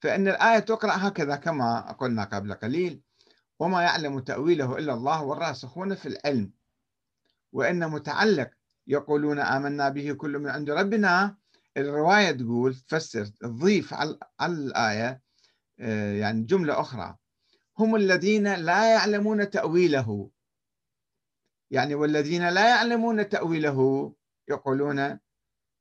[0.00, 3.02] فإن الآية تقرأ هكذا كما قلنا قبل قليل
[3.58, 6.52] وما يعلم تأويله إلا الله والراسخون في العلم
[7.52, 8.50] وإن متعلق
[8.86, 11.36] يقولون آمنا به كل من عند ربنا
[11.76, 15.22] الرواية تقول تفسر تضيف على الآية
[15.80, 17.16] آه، يعني جملة أخرى.
[17.78, 20.30] هم الذين لا يعلمون تأويله.
[21.72, 24.12] يعني والذين لا يعلمون تأويله
[24.48, 25.18] يقولون آه،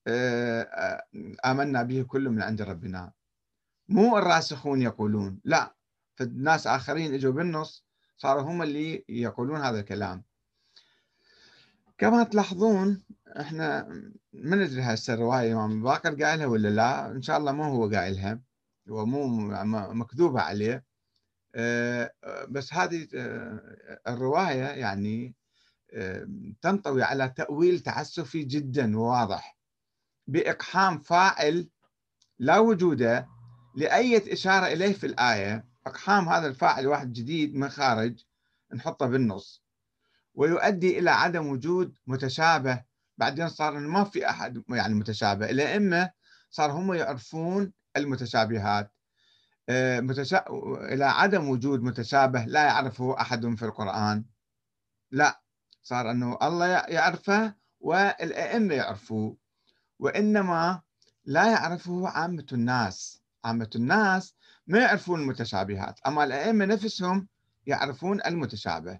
[0.07, 1.03] آه،
[1.45, 3.11] آمنا به كل من عند ربنا.
[3.89, 5.75] مو الراسخون يقولون لا
[6.15, 7.85] فالناس آخرين إجوا بالنص
[8.17, 10.23] صاروا هم اللي يقولون هذا الكلام.
[11.97, 13.03] كما تلاحظون
[13.39, 13.87] إحنا
[14.33, 18.39] ما ندري هسه الروايه إمام باكر قايلها ولا لا إن شاء الله مو هو قايلها
[18.89, 19.27] هو مو
[19.93, 20.85] مكذوبة عليه.
[21.55, 22.11] آه،
[22.49, 23.07] بس هذه
[24.07, 25.35] الرواية يعني
[26.61, 29.57] تنطوي على تأويل تعسفي جدا وواضح.
[30.27, 31.69] بإقحام فاعل
[32.39, 33.25] لا وجود
[33.75, 38.23] لأي إشارة إليه في الآية إقحام هذا الفاعل واحد جديد من خارج
[38.73, 39.63] نحطه بالنص.
[40.33, 42.83] ويؤدي إلى عدم وجود متشابه.
[43.17, 46.11] بعدين صار ما في أحد يعني متشابه الائمه
[46.49, 48.91] صار هم يعرفون المتشابهات.
[49.69, 49.99] آه،.
[50.93, 54.25] إلى عدم وجود متشابه لا يعرفه أحد في القرآن.
[55.11, 55.40] لا.
[55.83, 59.37] صار إنه الله يعرفه والأئمة يعرفوه
[59.99, 60.81] وإنما
[61.25, 63.21] لا يعرفه عامة الناس.
[63.43, 64.35] عامة الناس
[64.67, 67.27] ما يعرفون المتشابهات أما الأئمة نفسهم
[67.67, 68.99] يعرفون المتشابه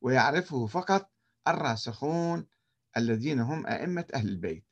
[0.00, 1.10] ويعرفه فقط
[1.48, 2.46] الراسخون
[2.96, 4.64] الذين هم أئمة أهل البيت.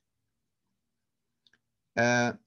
[1.98, 2.38] آه،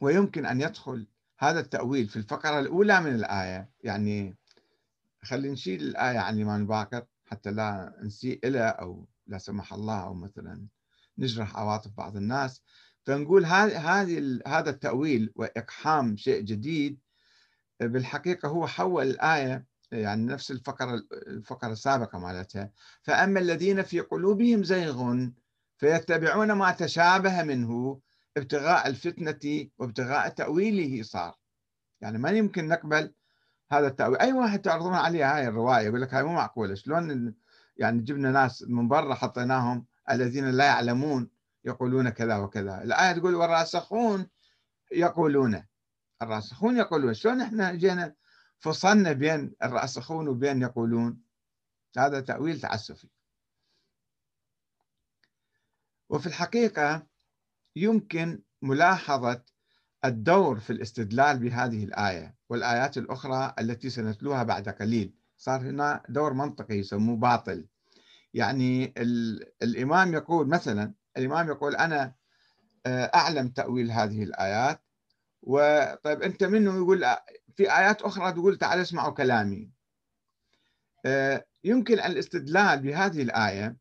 [0.00, 1.06] ويمكن أن يدخل
[1.38, 4.36] هذا التأويل في الفقرة الأولى من الآية يعني
[5.22, 10.14] خلينا نشيل الآية عن الإمام باكر حتى لا نسيء إلى أو لا سمح الله أو
[10.14, 10.66] مثلا
[11.18, 12.62] نجرح عواطف بعض الناس.
[13.04, 16.98] فنقول هذه هذا التأويل وإقحام شيء جديد
[17.80, 22.70] بالحقيقة هو حول الآية يعني نفس الفقرة الفقرة السابقة مالتها.
[23.02, 25.28] فأما الذين في قلوبهم زيغ
[25.78, 28.00] فيتبعون ما تشابه منه
[28.36, 31.38] ابتغاء الفتنة وابتغاء تأويله صار.
[32.00, 33.14] يعني ما يمكن نقبل
[33.72, 34.18] هذا التأويل.
[34.18, 36.74] أي واحد تعرضون عليه هاي الرواية يقول لك هاي مو معقولة.
[36.74, 37.34] شلون
[37.76, 41.30] يعني جبنا ناس من برا حطيناهم الذين لا يعلمون
[41.64, 42.82] يقولون كذا وكذا.
[42.82, 44.26] الآية تقول والراسخون
[44.92, 45.64] يقولون.
[46.22, 47.14] الراسخون يقولون.
[47.14, 48.14] شلون إحنا جينا
[48.58, 51.22] فصلنا بين الراسخون وبين يقولون؟
[51.98, 53.08] هذا تأويل تعسفي.
[56.08, 57.06] وفي الحقيقة
[57.76, 59.42] يمكن ملاحظة
[60.04, 65.14] الدور في الاستدلال بهذه الآية والآيات الأخرى التي سنتلوها بعد قليل.
[65.36, 67.66] صار هنا دور منطقي يسموه باطل.
[68.34, 68.94] يعني
[69.62, 72.14] الإمام يقول مثلا الإمام يقول أنا
[72.86, 74.80] آه، أعلم تأويل هذه الآيات.
[75.42, 77.04] وطيب أنت منه يقول
[77.56, 79.70] في آيات أخرى تقول تعال اسمعوا كلامي.
[81.06, 83.76] آه، يمكن الاستدلال بهذه الآية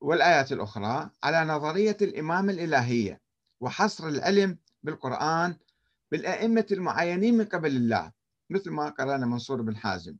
[0.00, 3.20] والآيات الأخرى على نظرية الإمامة الإلهية
[3.60, 5.56] وحصر العلم بالقرآن
[6.10, 8.12] بالأئمة المعينين من قبل الله
[8.50, 10.16] مثل ما قرأنا منصور بن حازم.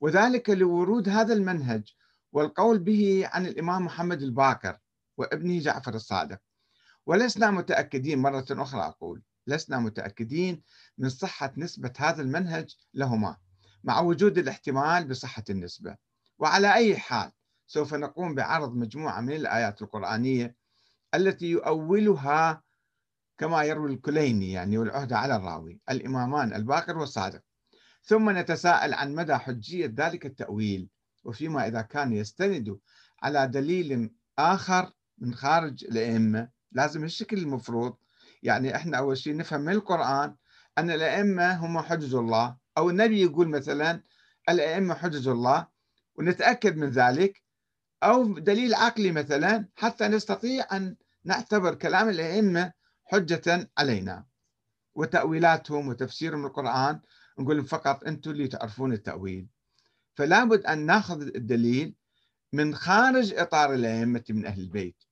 [0.00, 1.94] وذلك لورود هذا المنهج
[2.32, 4.78] والقول به عن الإمام محمد الباكر
[5.16, 6.38] وابنه جعفر الصادق.
[7.06, 10.62] ولسنا متأكدين مرة أخرى أقول لسنا متأكدين
[10.98, 13.36] من صحة نسبة هذا المنهج لهما
[13.84, 15.96] مع وجود الاحتمال بصحة النسبة.
[16.38, 17.32] وعلى أي حال
[17.66, 20.56] سوف نقوم بعرض مجموعة من الآيات القرآنية
[21.14, 22.62] التي يؤولها
[23.38, 27.40] كما يروي الكليني يعني والعهدة على الراوي الإمامان الباقر والصادق.
[28.04, 30.88] ثم نتساءل عن مدى حجية ذلك التأويل
[31.24, 32.78] وفيما إذا كان يستند
[33.22, 36.48] على دليل آخر من خارج الأئمة.
[36.72, 37.96] لازم الشكل المفروض.
[38.42, 40.36] يعني إحنا أول شيء نفهم من القرآن
[40.78, 42.56] أن الأئمة هم حجج الله.
[42.78, 44.02] أو النبي يقول مثلا
[44.48, 45.66] الأئمة حجج الله
[46.14, 47.42] ونتأكد من ذلك.
[48.02, 52.72] أو دليل عقلي مثلا حتى نستطيع أن نعتبر كلام الأئمة
[53.12, 54.26] حجة علينا.
[54.94, 57.00] وتأويلاتهم وتفسيرهم القرآن
[57.38, 59.48] نقول فقط أنتم اللي تعرفون التأويل.
[60.14, 61.94] فلا بد أن نأخذ الدليل
[62.52, 65.04] من خارج إطار الأئمة من أهل البيت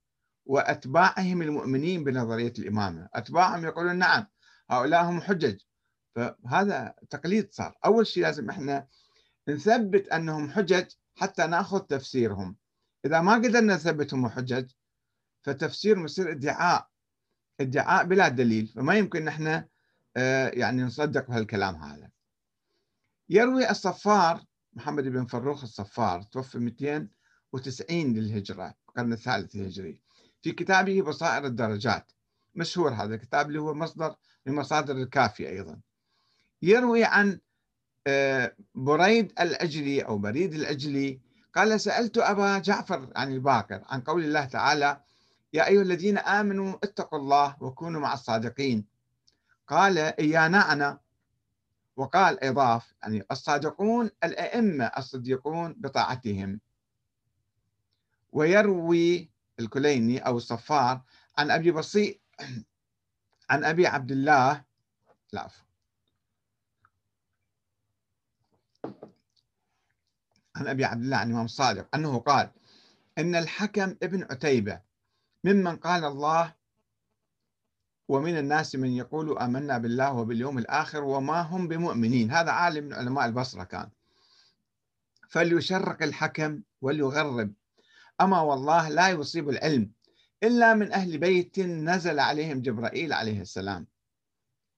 [0.46, 3.08] وأتباعهم المؤمنين بنظرية الإمامة.
[3.14, 4.26] أتباعهم يقولون نعم
[4.70, 5.60] هؤلاء هم حجج.
[6.14, 7.78] فهذا تقليد صار.
[7.84, 8.86] أول شيء لازم إحنا
[9.48, 10.86] نثبت أنهم حجج
[11.16, 12.56] حتى نأخذ تفسيرهم.
[13.04, 14.70] إذا ما قدرنا نثبتهم حجج
[15.42, 16.90] فتفسيرهم يصير ادعاء.
[17.60, 19.64] ادعاء بلا دليل فما يمكن نحن
[20.16, 22.10] آه، يعني نصدق بهالكلام هذا.
[23.28, 30.00] يروي الصفار محمد بن فروخ الصفار توفي 290 للهجرة القرن الثالث الهجري.
[30.42, 32.12] في كتابه بصائر الدرجات.
[32.54, 34.14] مشهور هذا الكتاب اللي هو مصدر
[34.46, 35.80] من مصادر الكافية أيضا.
[36.62, 37.40] يروي عن
[38.06, 41.20] آه، بريد الأجلي أو بريد الأجلي.
[41.54, 45.00] قال سألت أبا جعفر عن الباقر عن قول الله تعالى
[45.52, 48.86] يا أيها الذين آمنوا اتقوا الله وكونوا مع الصادقين.
[49.66, 51.00] قال إيانا أنا.
[51.96, 56.60] وقال إضاف يعني الصادقون الأئمة الصديقون بطاعتهم.
[58.32, 61.00] ويروي الكليني أو الصفار
[61.38, 62.20] عن أبي بصير
[63.50, 64.64] عن أبي عبد الله.
[65.32, 65.48] لا
[70.56, 72.50] عن أبي عبد الله عن الإمام الصادق أنه قال
[73.18, 74.89] إن الحكم ابن عتيبة.
[75.44, 76.54] ممن قال الله
[78.08, 82.30] ومن الناس من يقول آمنا بالله وباليوم الآخر وما هم بمؤمنين.
[82.30, 83.90] هذا عالم من علماء البصرة كان.
[85.28, 87.52] فليشرق الحكم وليغرب.
[88.20, 89.90] أما والله لا يصيب العلم
[90.42, 93.86] إلا من أهل بيت نزل عليهم جبرائيل عليه السلام.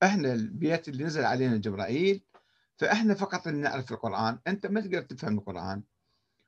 [0.03, 2.23] إحنا البيت اللي نزل علينا جبرائيل
[2.77, 4.39] فإحنا فقط اللي نعرف القرآن.
[4.47, 5.83] أنت ما تقدر تفهم القرآن.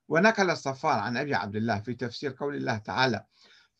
[0.10, 3.26] ونقل الصفار عن أبي عبد الله في تفسير قول الله تعالى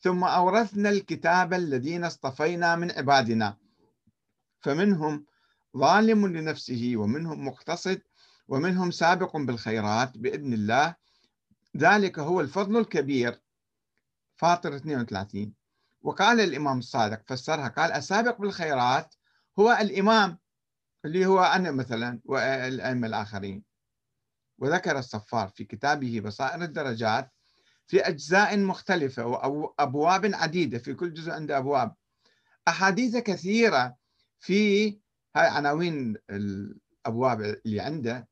[0.00, 3.56] ثم أورثنا الكتاب الذين اصطفينا من عبادنا.
[4.60, 5.26] فمنهم
[5.76, 8.02] ظالم لنفسه ومنهم مقتصد
[8.48, 10.94] ومنهم سابق بالخيرات بإذن الله.
[11.76, 13.40] ذلك هو الفضل الكبير.
[14.36, 15.54] فاطر 32
[16.02, 19.14] وقال الإمام الصادق فسرها قال السابق بالخيرات
[19.58, 20.38] هو الإمام
[21.04, 23.64] اللي هو أنا مثلا والأئمة الآخرين.
[24.58, 27.32] وذكر الصفار في كتابه بصائر الدرجات
[27.86, 31.94] في أجزاء مختلفة وأبواب عديدة في كل جزء عنده أبواب.
[32.68, 33.96] أحاديث كثيرة
[34.40, 34.88] في
[35.36, 38.28] هاي عناوين الأبواب اللي عنده.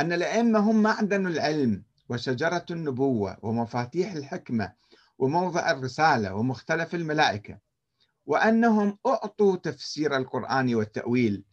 [0.00, 4.72] أن الأئمة هم معدن العلم وشجرة النبوة ومفاتيح الحكمة
[5.18, 7.58] وموضع الرسالة ومختلف الملائكة
[8.26, 11.44] وأنهم أعطوا تفسير القرآن والتأويل.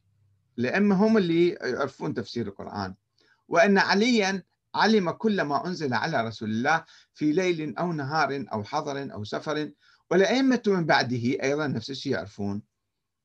[0.60, 2.96] الأئمة هم اللي يعرفون تفسير القرآن.
[3.48, 4.44] وأن عليا
[4.76, 6.84] علم كل ما أنزل على رسول الله
[7.14, 9.72] في ليل أو نهار أو حضر أو سفر.
[10.12, 12.62] والأئمة من بعده أيضا نفس الشيء يعرفون.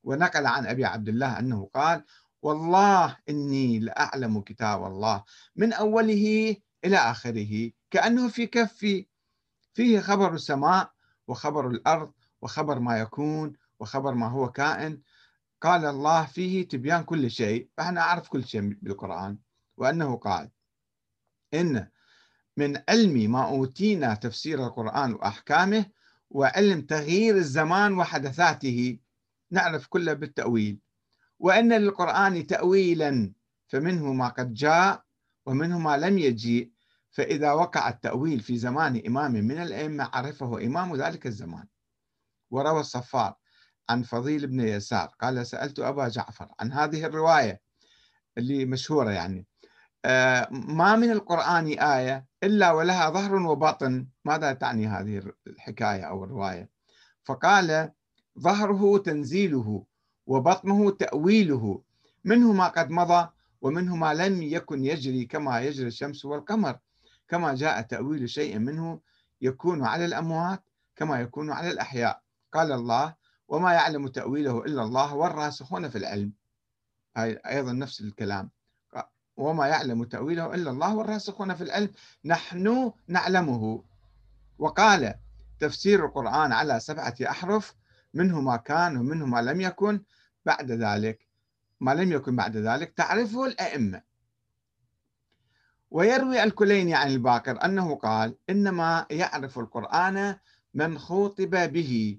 [0.05, 2.05] ونقل عن أبي عبد الله أنه قال
[2.43, 5.25] والله إني لأعلم كتاب الله
[5.57, 9.07] من أوله إلى آخره كأنه في كفي
[9.75, 10.93] فيه خبر السماء
[11.29, 15.03] وخبر الأرض وخبر ما يكون وخبر ما هو كائن.
[15.61, 19.39] قال الله فيه تبيان كل شيء فأنا أعرف كل شيء بالقرآن.
[19.77, 20.51] وأنه قال
[21.55, 21.89] إن
[22.57, 25.87] من علم ما أوتينا تفسير القرآن وأحكامه
[26.31, 28.99] وعلم تغيير الزمان وحدثاته
[29.51, 30.79] نعرف كله بالتأويل.
[31.39, 33.33] وأن للقرآن تأويلا
[33.67, 35.05] فمنه ما قد جاء
[35.47, 36.71] ومنه ما لم يجيء
[37.11, 41.67] فإذا وقع التأويل في زمان إمام من الأئمة عرفه إمام ذلك الزمان.
[42.51, 43.35] وروى الصفار
[43.89, 47.61] عن فضيل بن يسار قال سألت أبا جعفر عن هذه الرواية
[48.39, 49.48] اللي مشهورة يعني.
[50.51, 56.71] ما من القرآن آية إلا ولها ظهر وبطن ماذا تعني هذه الحكاية أو الرواية؟
[57.25, 57.93] فقال
[58.39, 59.85] ظهره تنزيله
[60.27, 61.83] وبطنه تأويله.
[62.25, 63.29] منه ما قد مضى
[63.61, 66.79] ومنه ما لم يكن يجري كما يجري الشمس والقمر.
[67.29, 69.01] كما جاء تأويل شيء منه
[69.41, 70.65] يكون على الأموات
[70.97, 72.23] كما يكون على الأحياء.
[72.53, 73.15] قال الله
[73.49, 76.33] وما يعلم تأويله إلا الله والراسخون في العلم.
[77.17, 78.51] أيضا نفس الكلام.
[79.39, 81.91] وما يعلم تأويله إلا الله والراسخون في العلم.
[82.25, 83.85] نحن نعلمه.
[84.59, 85.15] وقال
[85.61, 87.75] تفسير القرآن على سبعة أحرف
[88.15, 90.03] منه ما كان ومنه ما لم يكن.
[90.47, 91.29] بعد ذلك
[91.81, 94.03] ما لم يكن بعد ذلك تعرفه الأئمة.
[95.91, 100.37] ويروي الكليني عن الباقر أنه قال إنما يعرف القرآن
[100.75, 102.19] من خوطب به.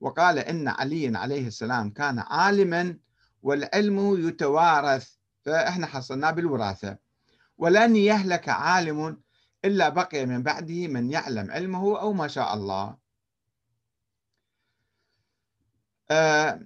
[0.00, 2.96] وقال إن علي عليه السلام كان عالما
[3.42, 5.19] والعلم يتوارث.
[5.50, 6.96] فإحنا حصلنا بالوراثة.
[7.58, 9.20] ولن يهلك عالم
[9.64, 12.96] إلا بقي من بعده من يعلم علمه أو ما شاء الله.
[16.10, 16.60] آه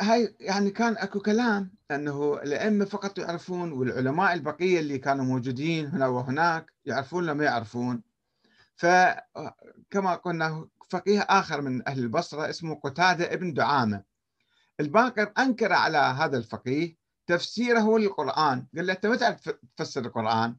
[0.00, 6.06] هاي يعني كان أكو كلام أنه الأئمة فقط يعرفون والعلماء البقية اللي كانوا موجودين هنا
[6.06, 8.02] وهناك يعرفون ولا ما يعرفون
[8.76, 14.02] فكما قلنا فقيه آخر من أهل البصرة اسمه قتادة ابن دعامة.
[14.80, 16.96] الباقر أنكر على هذا الفقيه
[17.28, 18.66] تفسيره للقرآن.
[18.76, 20.56] قال له أنت ما تعرف تفسر القرآن؟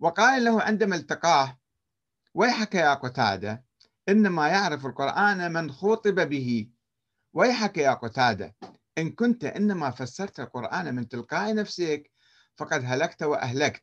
[0.00, 1.58] وقال له عندما التقاه
[2.34, 3.64] ويحك يا قتادة
[4.08, 6.70] إنما يعرف القرآن من خوطب به.
[7.32, 8.54] ويحك يا قتادة
[8.98, 12.10] إن كنت إنما فسرت القرآن من تلقاء نفسك
[12.56, 13.82] فقد هلكت وأهلكت.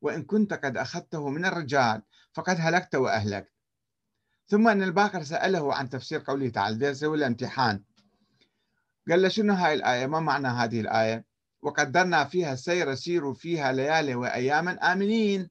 [0.00, 3.52] وإن كنت قد أخذته من الرجال فقد هلكت وأهلكت.
[4.48, 7.84] ثم أن الباقر سأله عن تفسير قوله تعالى درس ولا امتحان؟
[9.08, 11.29] قال له شنو هاي الآية؟ ما معنى هذه الآية؟
[11.62, 15.50] وقدرنا فيها السير سيروا فيها ليالي وأياما آمنين.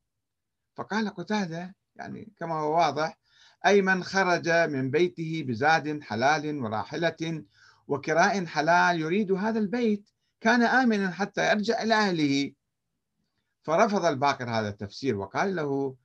[0.75, 3.19] فقال قتادة يعني كما هو واضح
[3.65, 7.43] أي من خرج من بيته بزاد حلال وراحلة
[7.87, 10.09] وكراء حلال يريد هذا البيت
[10.41, 12.53] كان آمنا حتى يرجع إلى أهله.
[13.61, 15.95] فرفض الباقر هذا التفسير وقال له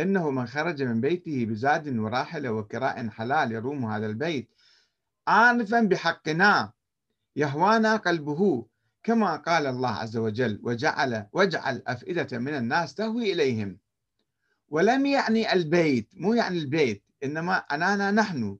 [0.00, 4.50] إنه من خرج من بيته بزاد وراحلة وكراء حلال يروم هذا البيت.
[5.26, 6.72] عارفا بحقنا
[7.36, 8.66] يهوانا قلبه.
[9.02, 13.78] كما قال الله عز وجل وجعل وجعل أفئدة من الناس تهوي إليهم.
[14.68, 18.58] ولم يعني البيت مو يعني البيت إنما أنانا نحن.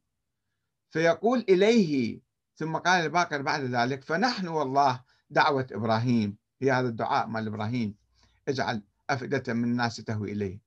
[0.90, 2.20] فيقول إليه
[2.54, 6.36] ثم قال الباقر بعد ذلك فنحن والله دعوة إبراهيم.
[6.62, 7.94] هي هذا الدعاء مال إبراهيم.
[8.48, 10.60] اجعل أفئدة من الناس تهوي إليه.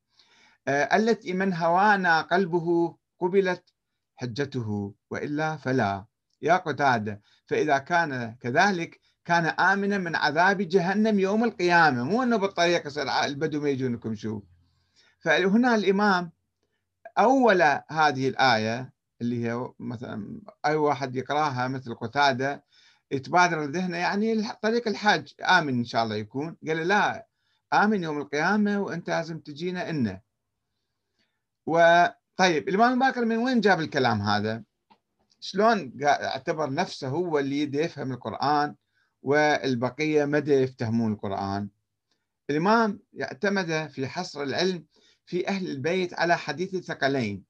[0.67, 3.73] آه التي من هوانا قلبه قبلت
[4.15, 6.05] حجته وإلا فلا.
[6.41, 12.03] يا قتادة فإذا كان كذلك كان آمنا من عذاب جهنم يوم القيامة.
[12.03, 14.41] مو أنه بالطريق البدو ما يجونكم شو
[15.19, 16.31] فهنا الإمام
[17.17, 22.63] أول هذه الآية اللي هي مثلا أي واحد يقرأها مثل قتادة
[23.11, 25.33] يتبادر لذهنه يعني طريق الحج.
[25.41, 26.57] آمن إن شاء الله يكون.
[26.67, 27.27] قال لا
[27.73, 30.21] آمن يوم القيامة وأنت لازم تجينا إنه.
[31.65, 34.63] وطيب الإمام باكر من وين جاب الكلام هذا؟
[35.39, 38.75] شلون اعتبر نفسه هو اللي يفهم القرآن؟
[39.25, 41.69] والبقية مدى يفتهمون القرآن؟
[42.49, 44.85] الإمام اعتمد في حصر العلم
[45.25, 47.43] في أهل البيت على حديث الثقلين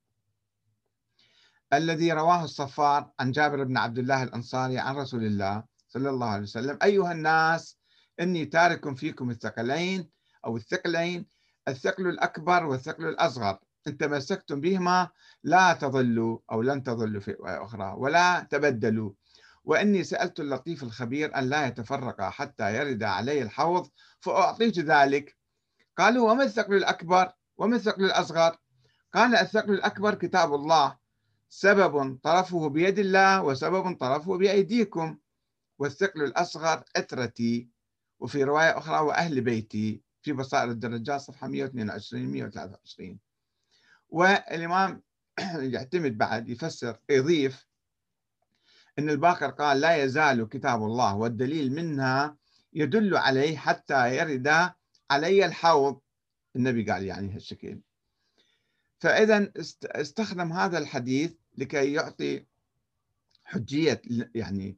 [1.74, 6.44] الذي رواه الصفار عن جابر بن عبد الله الأنصاري عن رسول الله صلى الله عليه
[6.44, 6.80] وسلم.
[6.84, 7.78] أيها الناس
[8.20, 10.10] إني تارك فيكم الثقلين
[10.46, 11.26] أو الثقلين
[11.68, 13.60] الثقل الأكبر والثقل الأصغر.
[13.88, 15.10] إن تمسكتم بهما
[15.44, 19.12] لا تضلوا أو لن تضلوا في أخرى ولا تبدلوا.
[19.66, 23.90] وإني سألت اللطيف الخبير أن لا يتفرقا حتى يرد علي الحوض
[24.20, 25.38] فأعطيت ذلك.
[25.98, 28.58] قالوا وما الثقل الأكبر؟ وما الثقل الأصغر؟
[29.14, 30.98] قال الثقل الأكبر كتاب الله
[31.50, 35.18] سبب طرفه بيد الله وسبب طرفه بأيديكم
[35.80, 37.76] والثقل الأصغر أترتي.
[38.20, 43.20] وفي رواية أخرى وأهل بيتي في بصائر الدرجات صفحة 122 123
[44.10, 45.02] والإمام
[45.74, 47.68] يعتمد بعد يفسر يضيف
[49.00, 52.38] أن الباقر قال لا يزال كتاب الله والدليل منها
[52.74, 54.72] يدل عليه حتى يرد
[55.12, 56.00] علي الحوض.
[56.56, 57.80] النبي قال يعني هالشكل.
[59.00, 59.52] فإذا
[59.84, 62.46] استخدم هذا الحديث لكي يعطي
[63.44, 64.02] حجية
[64.36, 64.78] يعني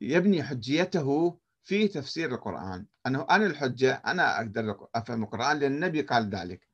[0.00, 2.86] يبني حجيته في تفسير القرآن.
[3.06, 6.68] أنه أنا الحجة أنا أقدر أفهم القرآن لأن النبي قال ذلك.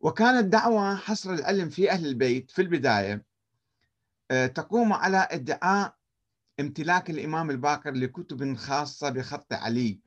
[0.00, 3.24] وكانت دعوة حصر العلم في أهل البيت في البداية
[4.54, 5.94] تقوم على ادعاء
[6.60, 10.00] امتلاك الإمام الباقر لكتب خاصة بخط علي.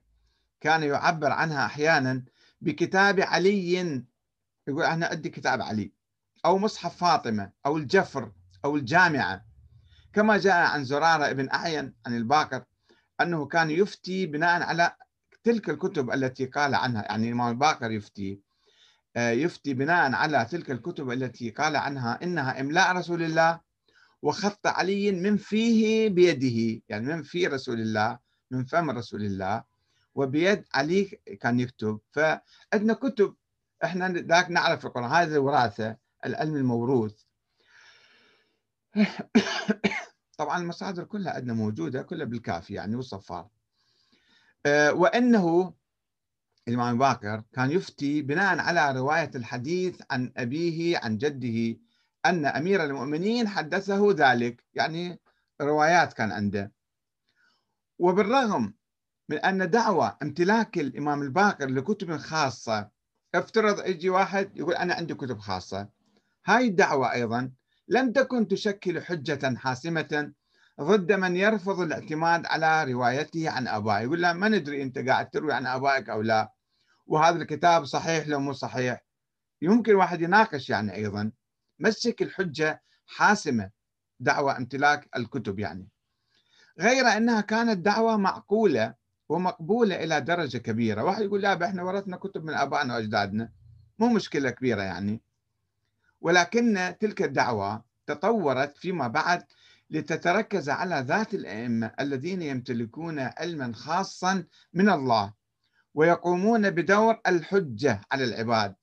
[0.61, 2.23] كان يعبر عنها أحيانا
[2.61, 4.03] بكتاب علي
[4.67, 5.91] يقول أنا عندي كتاب علي
[6.45, 8.31] أو مصحف فاطمة أو الجفر
[8.65, 9.45] أو الجامعة.
[10.13, 12.63] كما جاء عن زرارة ابن أعين عن الباقر
[13.21, 14.95] أنه كان يفتي بناء على
[15.43, 18.39] تلك الكتب التي قال عنها يعني الإمام الباقر يفتي
[19.15, 23.59] آه، يفتي بناء على تلك الكتب التي قال عنها إنها إملاء رسول الله
[24.21, 28.19] وخط علي من فيه بيده يعني من في رسول الله
[28.51, 29.63] من فم رسول الله
[30.15, 31.03] وبيد علي
[31.41, 31.99] كان يكتب.
[32.11, 33.35] فعندنا كتب
[33.83, 35.11] إحنا ذاك نعرف القرآن.
[35.11, 37.21] هذه الوراثة العلم الموروث.
[40.37, 43.49] طبعا المصادر كلها عندنا موجودة كلها بالكافي يعني والصفار.
[44.65, 45.73] آه، وأنه
[46.67, 51.79] الإمام باكر كان يفتي بناء على رواية الحديث عن أبيه عن جده
[52.25, 55.19] أن أمير المؤمنين حدثه ذلك يعني
[55.61, 56.71] روايات كان عنده.
[57.99, 58.73] وبالرغم
[59.29, 62.89] من أن دعوة امتلاك الإمام الباقر لكتب خاصة
[63.35, 65.89] افترض يجي واحد يقول أنا عندي كتب خاصة.
[66.45, 67.51] هاي الدعوة أيضا
[67.87, 70.33] لم تكن تشكل حجة حاسمة
[70.81, 74.03] ضد من يرفض الاعتماد على روايته عن أبائه.
[74.03, 76.53] يقول له ما ندري أنت قاعد تروي عن أبائك أو لا.
[77.07, 79.05] وهذا الكتاب صحيح لو مو صحيح.
[79.61, 81.31] يمكن واحد يناقش يعني أيضا.
[81.81, 83.69] مسك الحجة حاسمة
[84.19, 85.87] دعوة امتلاك الكتب يعني.
[86.79, 88.93] غير أنها كانت دعوة معقولة
[89.29, 91.03] ومقبولة إلى درجة كبيرة.
[91.03, 93.51] واحد يقول لا إحنا ورثنا كتب من آبائنا وأجدادنا.
[93.99, 95.21] مو مشكلة كبيرة يعني.
[96.21, 99.43] ولكن تلك الدعوة تطورت فيما بعد
[99.89, 105.33] لتتركز على ذات الأئمة الذين يمتلكون علما خاصا من الله
[105.93, 108.75] ويقومون بدور الحجة على العباد.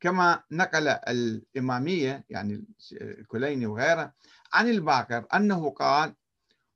[0.00, 4.12] كما نقل الإمامية يعني الكليني وغيره
[4.52, 6.14] عن الباقر أنه قال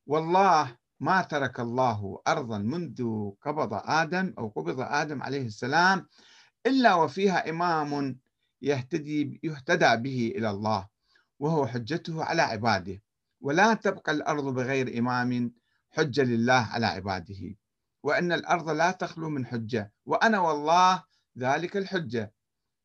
[0.06, 6.06] والله ما ترك الله أرضا منذ قبض آدم أو قبض آدم عليه السلام
[6.66, 8.18] إلا وفيها إمام
[8.62, 10.88] يهتدي يهتدى به إلى الله
[11.38, 13.02] وهو حجته على عباده
[13.40, 15.52] ولا تبقى الأرض بغير إمام
[15.90, 17.56] حجة لله على عباده
[18.02, 21.02] وأن الأرض لا تخلو من حجة وأنا والله
[21.38, 22.32] ذلك الحجة.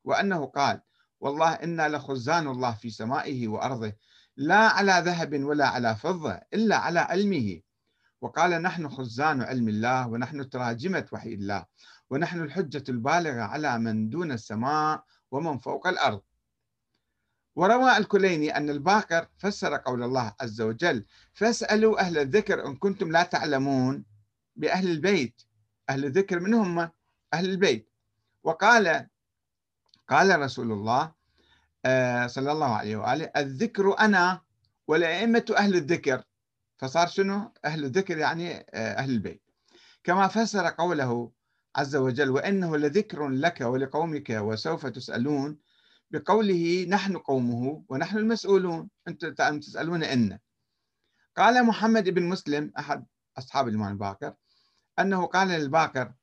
[0.06, 0.82] وأنه قال
[1.20, 3.94] والله إنا لخزان الله في سمائه وأرضه
[4.38, 7.62] لا على ذهب ولا على فضة إلا على علمه.
[8.22, 11.66] وقال نحن خزان علم الله ونحن تراجمة وحي الله
[12.10, 16.22] ونحن الحجة البالغة على من دون السماء ومن فوق الأرض.
[17.56, 23.24] وروى الكليني أن الباقر فسر قول الله عز وجل فاسألوا أهل الذكر إن كنتم لا
[23.24, 24.06] تعلمون
[24.56, 25.42] بأهل البيت
[25.90, 26.80] أهل الذكر من هم
[27.34, 27.90] أهل البيت.
[28.44, 29.08] وقال
[30.10, 31.12] قال رسول الله
[31.86, 34.42] آه، صلى الله عليه وآله الذكر أنا
[34.88, 36.24] والأئمة أهل الذكر.
[36.78, 39.42] فصار شنو؟ أهل الذكر يعني آه، أهل البيت.
[40.04, 41.32] كما فسر قوله
[41.76, 45.58] عز وجل وإنه لذكر لك ولقومك وسوف تسألون
[46.12, 48.90] بقوله نحن قومه ونحن المسؤولون.
[49.08, 50.40] أنتم تسألون إن.
[51.38, 53.06] قال محمد بن مسلم أحد
[53.38, 54.34] أصحاب الإمام الباقر
[55.00, 56.14] أنه قال للباقر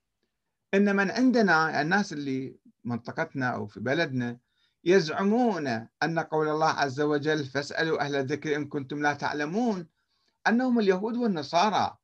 [0.74, 4.38] إن من عندنا الناس اللي منطقتنا أو في بلدنا
[4.84, 9.88] يزعمون أن قول الله عز وجل فاسألوا أهل الذكر إن كنتم لا تعلمون
[10.46, 11.96] أنهم اليهود والنصارى.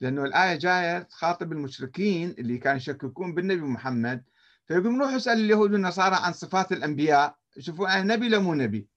[0.00, 4.24] لأنه الآية جاية تخاطب المشركين اللي كانوا يشككون بالنبي محمد.
[4.66, 7.36] فيقول روحوا اسأل اليهود والنصارى عن صفات الأنبياء.
[7.58, 8.88] شوفوا أنا نبي لو مو نبي.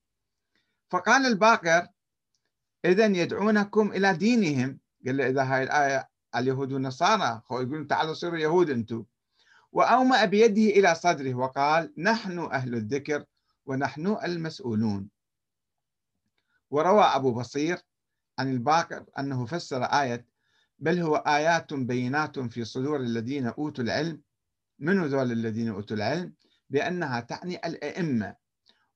[0.90, 1.88] فقال الباقر
[2.86, 4.80] إذا يدعونكم إلى دينهم.
[5.06, 9.06] قال له إذا هاي الآية على اليهود والنصارى يقولون تعالوا صيروا يهود أنتم.
[9.76, 13.26] وأومأ بيده إلى صدره وقال نحن أهل الذكر
[13.66, 15.10] ونحن المسؤولون.
[16.72, 17.78] وروى أبو بصير
[18.40, 20.26] عن الباقر أنه فسر آية
[20.80, 24.22] بل هو آيات بينات في صدور الذين أوتوا العلم.
[24.80, 26.34] من ذول الذين أوتوا العلم؟
[26.70, 28.36] بأنها تعني الأئمة.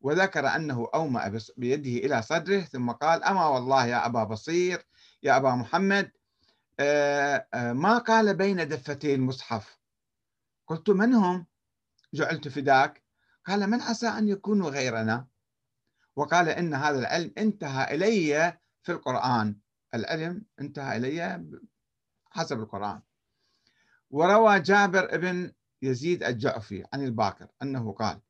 [0.01, 4.85] وذكر أنه أومأ بيده إلى صدره ثم قال أما والله يا أبا بصير
[5.23, 6.11] يا أبا محمد
[6.79, 9.78] آه، آه، ما قال بين دفتي المصحف
[10.69, 11.45] قلت من هم؟
[12.13, 13.03] جعلت فداك.
[13.45, 15.27] قال من عسى أن يكونوا غيرنا؟
[16.15, 19.59] وقال إن هذا العلم انتهى إلي في القرآن.
[19.93, 21.45] العلم انتهى إلي
[22.25, 23.01] حسب القرآن.
[24.09, 25.51] وروى جابر بن
[25.81, 28.21] يزيد الجعفي عن الباكر أنه قال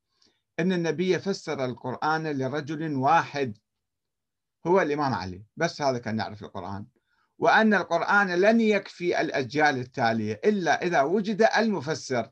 [0.59, 3.57] أن النبي فسر القرآن لرجل واحد
[4.67, 5.43] هو الإمام علي.
[5.57, 6.85] بس هذا كان يعرف القرآن.
[7.39, 12.29] وأن القرآن لن يكفي الأجيال التالية إلا إذا وجد المفسر.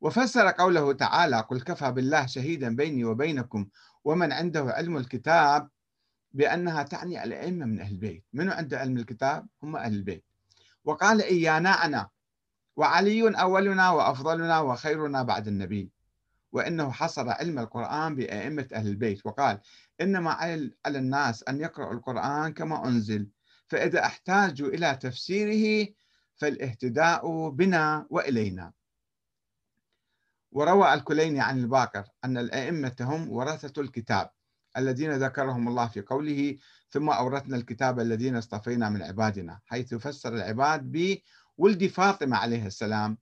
[0.00, 3.68] وفسر قوله تعالى قل كفى بالله شهيدا بيني وبينكم
[4.04, 5.68] ومن عنده علم الكتاب
[6.32, 8.24] بأنها تعني الأئمة من أهل البيت.
[8.32, 10.24] منو عنده علم الكتاب؟ هم أهل البيت.
[10.84, 12.08] وقال إيانا أنا
[12.76, 15.90] وعلي أولنا وأفضلنا وخيرنا بعد النبي.
[16.52, 19.26] وإنه حصر علم القرآن بأئمة أهل البيت.
[19.26, 19.60] وقال
[20.00, 20.30] إنما
[20.86, 23.28] على الناس أن يقرأوا القرآن كما أنزل
[23.68, 25.94] فإذا احتاجوا إلى تفسيره
[26.36, 28.72] فالاهتداء بنا وإلينا.
[30.52, 34.30] وروى الكليني عن الباقر أن الأئمة هم ورثة الكتاب
[34.76, 36.56] الذين ذكرهم الله في قوله
[36.90, 40.92] ثم أورثنا الكتاب الذين اصطفينا من عبادنا حيث فسر العباد
[41.58, 43.18] بولد فاطمة عليه السلام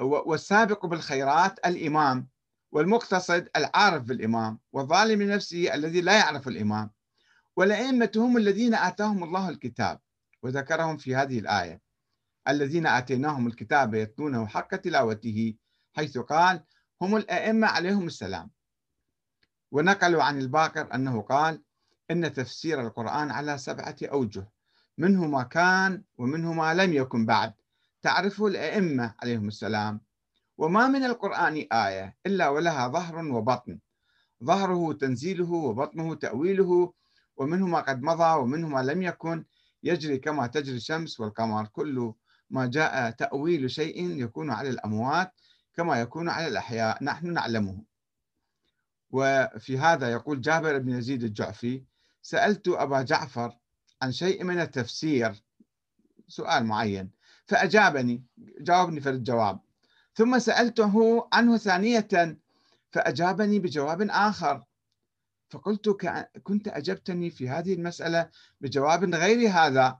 [0.00, 2.28] والسابق بالخيرات الإمام
[2.72, 6.90] والمقتصد العارف بالإمام والظالم لنفسه الذي لا يعرف الإمام.
[7.56, 10.00] والأئمة هم الذين آتاهم الله الكتاب
[10.42, 11.80] وذكرهم في هذه الآية.
[12.48, 15.54] الذين آتيناهم الكتاب يتلونه حق تلاوته
[15.92, 16.64] حيث قال
[17.02, 18.50] هم الأئمة عليهم السلام.
[19.70, 21.62] ونقلوا عن الباقر أنه قال
[22.10, 24.50] إن تفسير القرآن على سبعة أوجه
[24.98, 27.52] منه ما كان ومنه ما لم يكن بعد.
[28.02, 30.00] تعرفه الأئمة عليهم السلام.
[30.58, 33.78] وما من القرآن آية إلا ولها ظهر وبطن.
[34.44, 36.92] ظهره تنزيله وبطنه تأويله
[37.36, 39.44] ومنه ما قد مضى ومنه ما لم يكن
[39.82, 41.66] يجري كما تجري الشمس والقمر.
[41.66, 42.12] كل
[42.50, 45.32] ما جاء تأويل شيء يكون على الأموات
[45.74, 47.04] كما يكون على الأحياء.
[47.04, 47.82] نحن نعلمه.
[49.10, 51.84] وفي هذا يقول جابر بن يزيد الجعفي
[52.22, 53.58] سألت أبا جعفر
[54.02, 55.42] عن شيء من التفسير.
[56.28, 57.10] سؤال معين.
[57.46, 58.24] فأجابني
[58.60, 59.60] جاوبني في الجواب.
[60.14, 62.38] ثم سألته عنه ثانية
[62.90, 64.64] فأجابني بجواب آخر.
[65.52, 65.88] فقلت
[66.42, 68.30] كنت أجبتني في هذه المسألة
[68.60, 69.98] بجواب غير هذا.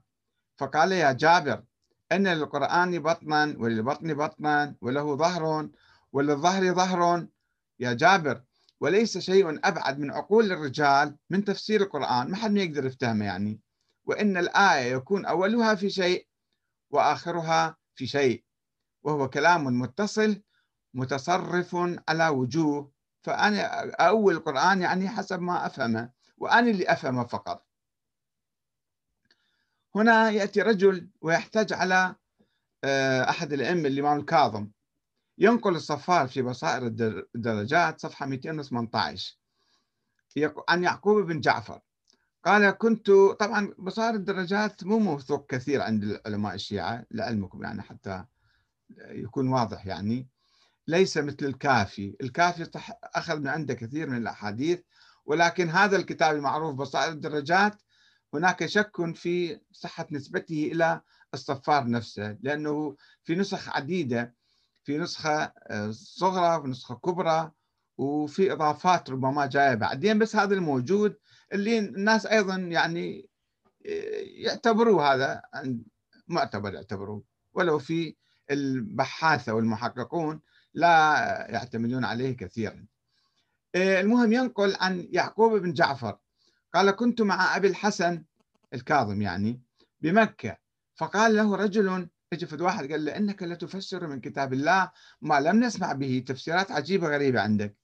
[0.57, 1.63] فقال يا جابر
[2.11, 5.69] أن للقرآن بطنا وللبطن بطنا وله ظهر
[6.11, 7.27] وللظهر ظهر.
[7.79, 8.43] يا جابر
[8.79, 12.31] وليس شيء أبعد من عقول الرجال من تفسير القرآن.
[12.31, 13.59] ما حد ما يقدر يفتهمه يعني.
[14.05, 16.27] وإن الآية يكون أولها في شيء
[16.89, 18.43] وآخرها في شيء.
[19.03, 20.41] وهو كلام متصل
[20.93, 21.75] متصرف
[22.07, 22.92] على وجوه
[23.23, 27.67] فأنا أول القرآن يعني حسب ما أفهمه وأنا اللي أفهمه فقط.
[29.95, 32.15] هنا يأتي رجل ويحتج على
[32.83, 34.71] آه، أحد الأئمة الإمام الكاظم.
[35.37, 36.87] ينقل الصفار في بصائر
[37.35, 39.37] الدرجات صفحة 218
[40.69, 41.79] عن يعقوب بن جعفر.
[42.45, 48.25] قال كنت طبعا بصائر الدرجات مو موثوق كثير عند علماء الشيعة لعلمكم يعني حتى
[48.97, 50.32] يكون واضح يعني.
[50.87, 52.15] ليس مثل الكافي.
[52.21, 52.69] الكافي
[53.03, 54.79] أخذ من عنده كثير من الأحاديث
[55.25, 57.81] ولكن هذا الكتاب المعروف بصائر الدرجات.
[58.33, 61.01] هناك شك في صحة نسبته إلى
[61.33, 64.35] الصفار نفسه لأنه في نسخ عديدة
[64.83, 67.51] في نسخة آه، صغرى وفي نسخة كبرى
[67.97, 71.15] وفي إضافات ربما جاية بعدين بس هذا الموجود
[71.53, 73.29] اللي الناس أيضا يعني
[73.85, 75.41] آه، يعتبروه هذا
[76.27, 77.23] معتبر يعتبروه
[77.53, 78.15] ولو في
[78.51, 80.41] البحاثة والمحققون
[80.73, 81.15] لا
[81.49, 82.85] يعتمدون عليه كثيرا.
[83.75, 86.17] آه، المهم ينقل عن يعقوب بن جعفر.
[86.73, 88.23] قال كنت مع أبي الحسن
[88.73, 89.61] الكاظم يعني
[90.01, 90.57] بمكة.
[90.95, 95.63] فقال له رجل اجى فد واحد قال له انك لتفسر من كتاب الله ما لم
[95.63, 97.77] نسمع به تفسيرات عجيبة غريبة عندك.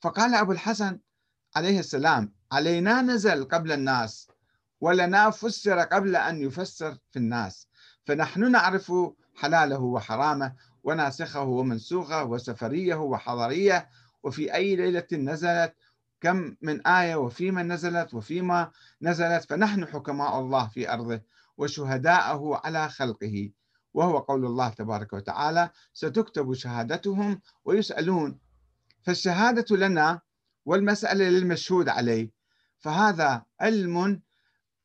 [0.00, 1.00] فقال أبو الحسن
[1.56, 4.28] عليه السلام علينا نزل قبل الناس
[4.80, 7.68] ولنا فسر قبل أن يفسر في الناس
[8.04, 8.92] فنحن نعرف
[9.34, 10.52] حلاله وحرامه
[10.86, 13.88] وناسخه ومنسوخه وسفريه وحضريه
[14.22, 15.74] وفي أي ليلة نزلت
[16.20, 18.70] كم من آية وفيما نزلت وفيما
[19.02, 21.20] نزلت فنحن حكماء الله في أرضه
[21.58, 23.50] وشهداءه على خلقه.
[23.94, 28.38] وهو قول الله تبارك وتعالى ستكتب شهادتهم ويسألون.
[29.02, 30.20] فالشهادة لنا
[30.64, 32.30] والمسألة للمشهود عليه
[32.78, 34.20] فهذا علم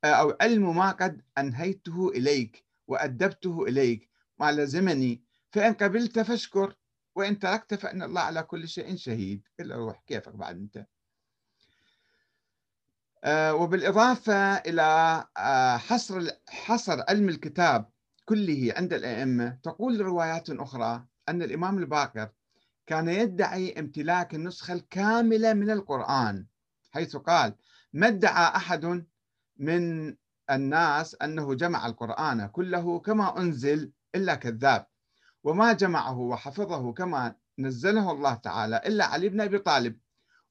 [0.04, 5.22] أو علم ما قد أنهيته إليك وأدبته إليك ما لزمني
[5.52, 6.76] فإن قبلت فاشكر
[7.16, 9.48] وإن تركت فإن الله على كل شيء شهيد.
[9.60, 10.86] إلا روح كيفك بعد أنت؟
[13.24, 14.82] آه، وبالإضافة إلى
[15.38, 17.90] آه، حصر حصر علم الكتاب
[18.26, 22.30] كله عند الأئمة تقول روايات أخرى أن الإمام الباقر
[22.88, 26.46] كان يدعي امتلاك النسخة الكاملة من القرآن
[26.92, 27.56] حيث قال
[27.94, 29.06] ما ادعى أحد
[29.58, 30.16] من
[30.52, 34.86] الناس أنه جمع القرآن كله كما أنزل إلا كذاب.
[35.44, 40.00] وما جمعه وحفظه كما نزله الله تعالى إلا علي بن أبي طالب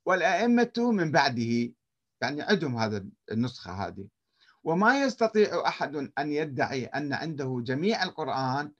[0.07, 1.73] والأئمة من بعده.
[2.21, 4.09] يعني عندهم هذا النسخة هذه.
[4.65, 8.73] وما يستطيع أحد أن يدعي أن عنده جميع القرآن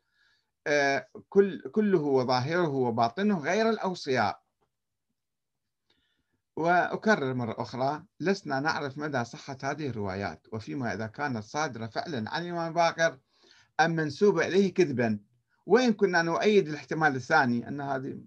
[0.67, 4.43] آه، كل كله وظاهره وباطنه غير الأوصياء.
[6.57, 12.43] وأكرر مرة أخرى لسنا نعرف مدى صحة هذه الروايات وفيما إذا كانت صادرة فعلا عن
[12.43, 13.19] الإمام باقر
[13.81, 15.19] أم منسوبة إليه كذبا.
[15.67, 18.19] وإن كنا نؤيد الاحتمال الثاني؟ أن هذه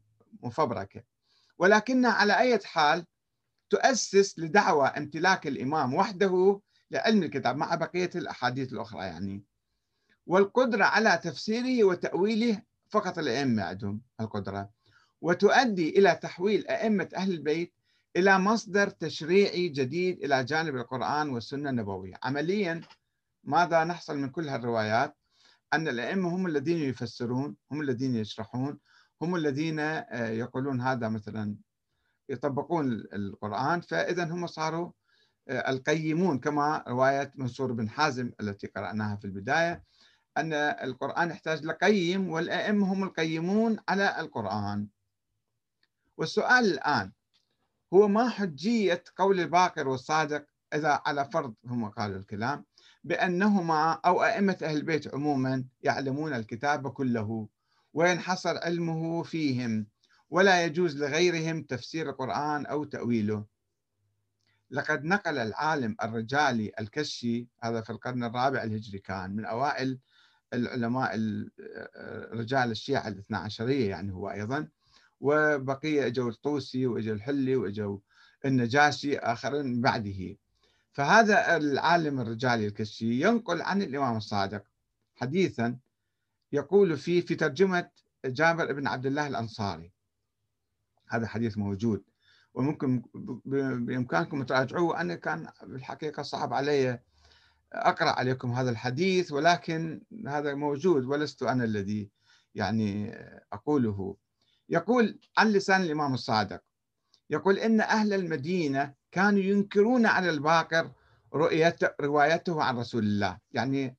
[0.43, 1.03] مفبركة.
[1.57, 3.05] ولكنها على أي حال
[3.69, 6.61] تؤسس لدعوى امتلاك الإمام وحده
[6.91, 9.43] لعلم الكتاب مع بقية الأحاديث الأخرى يعني.
[10.27, 14.69] والقدرة على تفسيره وتأويله فقط الأئمة عندهم القدرة.
[15.21, 17.73] وتؤدي إلى تحويل أئمة أهل البيت
[18.15, 22.13] إلى مصدر تشريعي جديد إلى جانب القرآن والسنة النبوية.
[22.23, 22.81] عمليا
[23.43, 25.17] ماذا نحصل من كل هالروايات؟
[25.73, 28.79] أن الأئمة هم الذين يفسرون هم الذين يشرحون
[29.21, 31.55] هم الذين آه، يقولون هذا مثلا
[32.29, 34.91] يطبقون القرآن فإذا هم صاروا
[35.47, 39.83] آه، القيمون كما رواية منصور بن حازم التي قرأناها في البداية
[40.37, 44.87] أن القرآن يحتاج لقيم والأئمة هم القيمون على القرآن.
[46.17, 47.11] والسؤال الآن
[47.93, 52.65] هو ما حجية قول الباقر والصادق إذا على فرض هم قالوا الكلام؟
[53.03, 57.47] بأنهما أو أئمة أهل البيت عموما يعلمون الكتاب كله
[57.93, 59.87] وينحصر علمه فيهم
[60.29, 63.45] ولا يجوز لغيرهم تفسير القرآن أو تأويله.
[64.71, 69.99] لقد نقل العالم الرجالي الكشي هذا في القرن الرابع الهجري كان من أوائل
[70.53, 71.15] العلماء
[72.33, 74.67] رجال الشيعة الاثنى عشرية يعني هو أيضا
[75.19, 77.99] وبقية اجوا الطوسي واجوا الحلي واجوا
[78.45, 80.35] النجاشي آخرين بعده.
[80.93, 84.63] فهذا العالم الرجالي الكشي ينقل عن الإمام الصادق.
[85.15, 85.77] حديثا
[86.51, 87.89] يقول فيه في ترجمة
[88.25, 89.91] جابر بن عبد الله الأنصاري.
[91.09, 92.03] هذا حديث موجود.
[92.53, 93.03] وممكن
[93.85, 95.01] بإمكانكم تراجعوه.
[95.01, 96.99] أنا كان بالحقيقة صعب علي
[97.73, 102.09] أقرأ عليكم هذا الحديث ولكن هذا موجود ولست أنا الذي
[102.55, 103.15] يعني
[103.53, 104.17] أقوله.
[104.69, 106.61] يقول عن لسان الإمام الصادق.
[107.29, 110.91] يقول إن أهل المدينة كانوا ينكرون على الباقر
[111.33, 113.37] رؤية روايته عن رسول الله.
[113.51, 113.97] يعني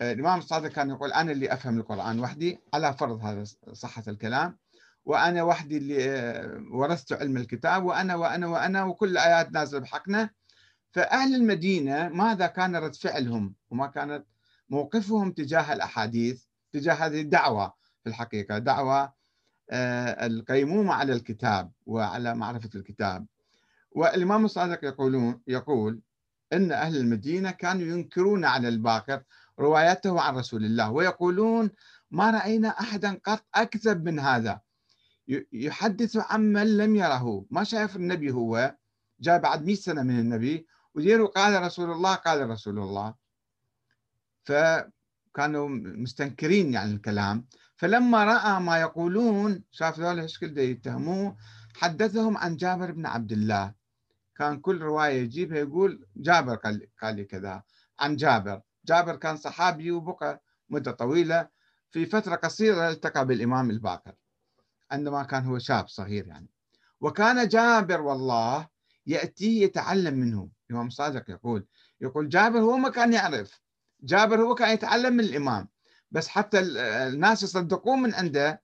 [0.00, 4.58] الإمام الصادق كان يقول أنا اللي أفهم القرآن وحدي على فرض هذا صحة الكلام.
[5.04, 10.30] وأنا وحدي اللي ورثت علم الكتاب وأنا وأنا وأنا وكل الآيات نازلة بحقنا.
[10.92, 14.26] فأهل المدينة ماذا كان رد فعلهم؟ وما كانت
[14.70, 19.12] موقفهم تجاه الأحاديث تجاه هذه الدعوة في الحقيقة دعوة
[19.70, 23.26] آه، القيمومة على الكتاب وعلى معرفة الكتاب.
[23.94, 26.00] والإمام الصادق يقولون يقول
[26.52, 29.22] أن أهل المدينة كانوا ينكرون على الباقر
[29.58, 31.70] روايته عن رسول الله ويقولون
[32.10, 34.60] ما رأينا أحدا قط أكذب من هذا.
[35.52, 37.46] يحدث عمن لم يره.
[37.50, 38.76] ما شايف النبي هو؟
[39.20, 43.14] جاء بعد 100 سنة من النبي وديروا قال رسول الله قال رسول الله.
[44.44, 45.68] فكانوا
[46.04, 47.46] مستنكرين يعني الكلام.
[47.76, 51.36] فلما رأى ما يقولون شاف ذولا إيش كل يتهموه؟
[51.76, 53.83] حدثهم عن جابر بن عبد الله.
[54.36, 57.62] كان كل رواية يجيبها يقول جابر قال, لي كذا
[58.00, 58.60] عن جابر.
[58.84, 61.48] جابر كان صحابي وبقى مدة طويلة
[61.90, 64.14] في فترة قصيرة التقى بالإمام الباقر
[64.90, 66.48] عندما كان هو شاب صغير يعني.
[67.00, 68.68] وكان جابر والله
[69.06, 70.48] يأتي يتعلم منه.
[70.70, 71.66] الإمام صادق يقول
[72.00, 73.60] يقول جابر هو ما كان يعرف.
[74.00, 75.68] جابر هو كان يتعلم من الإمام.
[76.10, 78.62] بس حتى الناس يصدقون من عنده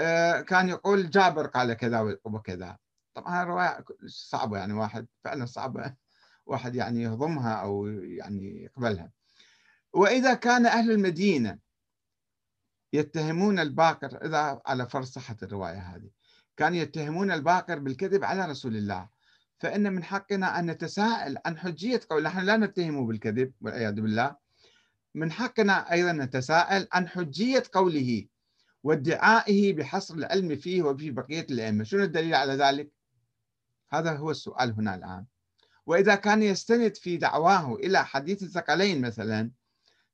[0.00, 2.78] آه، كان يقول جابر قال كذا وكذا.
[3.14, 5.94] طبعا الرواية صعبة يعني واحد فعلا صعبة
[6.46, 9.10] واحد يعني يهضمها أو يعني يقبلها
[9.92, 11.58] وإذا كان أهل المدينة
[12.92, 16.10] يتهمون الباقر إذا على فرض صحة الرواية هذه
[16.56, 19.08] كانوا يتهمون الباقر بالكذب على رسول الله
[19.58, 24.36] فإن من حقنا أن نتساءل عن حجية قول نحن لا نتهمه بالكذب والعياذ بالله
[25.14, 28.26] من حقنا أيضا نتساءل عن حجية قوله
[28.82, 32.90] وادعائه بحصر العلم فيه وفي بقية الأئمة شنو الدليل على ذلك؟
[33.92, 35.26] هذا هو السؤال هنا الآن.
[35.86, 39.50] وإذا كان يستند في دعواه إلى حديث الثقلين مثلا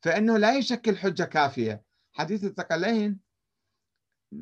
[0.01, 1.83] فإنه لا يشكل حجة كافية.
[2.13, 3.21] حديث الثقلين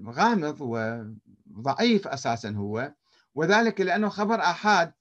[0.06, 2.94] غامض وضعيف أساسا هو
[3.34, 4.92] وذلك لأنه خبر آحاد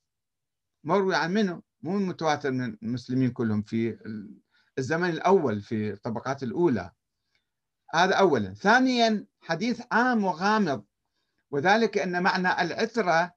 [0.84, 3.98] مروي عن منه مو متواتر من المسلمين كلهم في
[4.78, 6.92] الزمن الأول في الطبقات الأولى.
[7.94, 8.54] هذا أولا.
[8.54, 10.84] ثانيا حديث عام وغامض
[11.52, 13.34] وذلك أن معنى العترة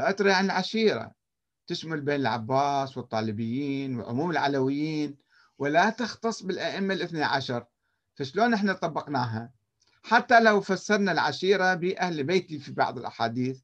[0.00, 1.14] العترة يعني العشيرة.
[1.66, 5.18] تشمل بين العباس والطالبيين وعموم العلويين
[5.58, 7.66] ولا تختص بالأئمة الاثنى عشر.
[8.14, 9.52] فشلون إحنا طبقناها؟
[10.02, 13.60] حتى لو فسرنا العشيرة بأهل بيتي في بعض الأحاديث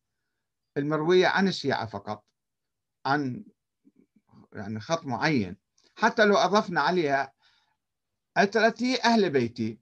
[0.77, 2.25] المروية عن الشيعة فقط
[3.07, 3.45] عن
[4.53, 5.57] يعني خط معين.
[5.95, 7.33] حتى لو أضفنا عليها
[8.37, 9.79] أترتي أهل بيتي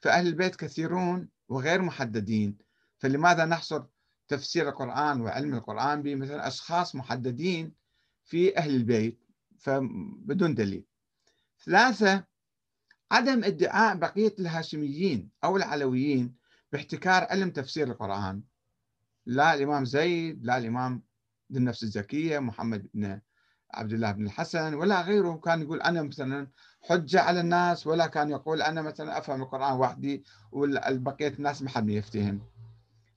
[0.00, 2.58] فأهل البيت كثيرون وغير محددين.
[2.98, 3.84] فلماذا نحصر
[4.28, 7.72] تفسير القرآن وعلم القرآن بمثلا أشخاص محددين
[8.24, 9.20] في أهل البيت
[9.58, 10.84] فبدون دليل.
[11.64, 12.24] ثلاثة
[13.10, 16.34] عدم ادعاء بقية الهاشميين أو العلويين
[16.72, 18.42] باحتكار علم تفسير القرآن.
[19.26, 21.02] لا الإمام زيد لا الإمام
[21.52, 23.20] ذو النفس الزكية محمد بن
[23.74, 26.48] عبد الله بن الحسن ولا غيره كان يقول أنا مثلا
[26.82, 31.88] حجة على الناس ولا كان يقول أنا مثلا أفهم القرآن وحدي والبقية الناس ما حد
[31.88, 32.40] يفتهم.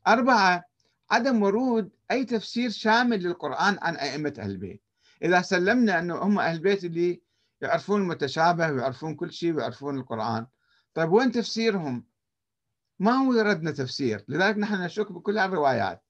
[0.08, 0.64] أربعة
[1.12, 4.84] عدم ورود أي تفسير شامل للقرآن عن أئمة أهل البيت.
[5.24, 7.22] إذا سلمنا أنه هم أهل البيت اللي
[7.62, 10.48] يعرفون المتشابه ويعرفون كل شيء ويعرفون القرآن.
[10.94, 12.06] طيب وين تفسيرهم؟
[13.00, 16.04] ما هو يردنا تفسير لذلك نحن نشك بكل الروايات.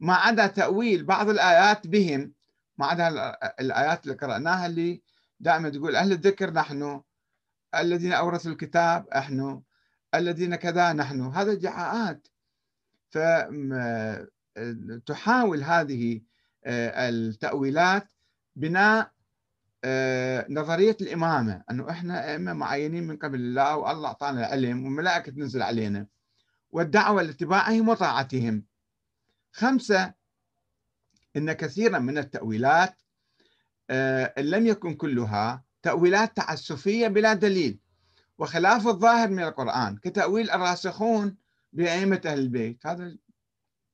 [0.00, 2.32] ما عدا تأويل بعض الآيات بهم
[2.78, 3.08] ما عدا
[3.60, 5.02] الآيات اللي قرأناها اللي
[5.40, 7.02] دائما تقول أهل الذكر نحن
[7.74, 9.62] الذين أورثوا الكتاب نحن
[10.14, 11.20] الذين كذا نحن.
[11.20, 12.26] هذا ادعاءات
[14.56, 16.20] فتحاول هذه
[16.64, 18.12] آه، التأويلات
[18.56, 19.10] بناء
[19.84, 25.62] آه، نظرية الإمامة أنه إحنا أئمة معينين من قبل الله والله أعطانا العلم والملائكة تنزل
[25.62, 26.06] علينا
[26.70, 28.64] والدعوة لاتباعهم وطاعتهم.
[29.52, 30.14] خمسة
[31.36, 33.02] إن كثيرا من التأويلات
[33.90, 37.78] آه، إن لم يكن كلها تأويلات تعسفية بلا دليل
[38.38, 41.36] وخلاف الظاهر من القرآن كتأويل الراسخون
[41.76, 42.86] بأئمة أهل البيت.
[42.86, 43.16] هذا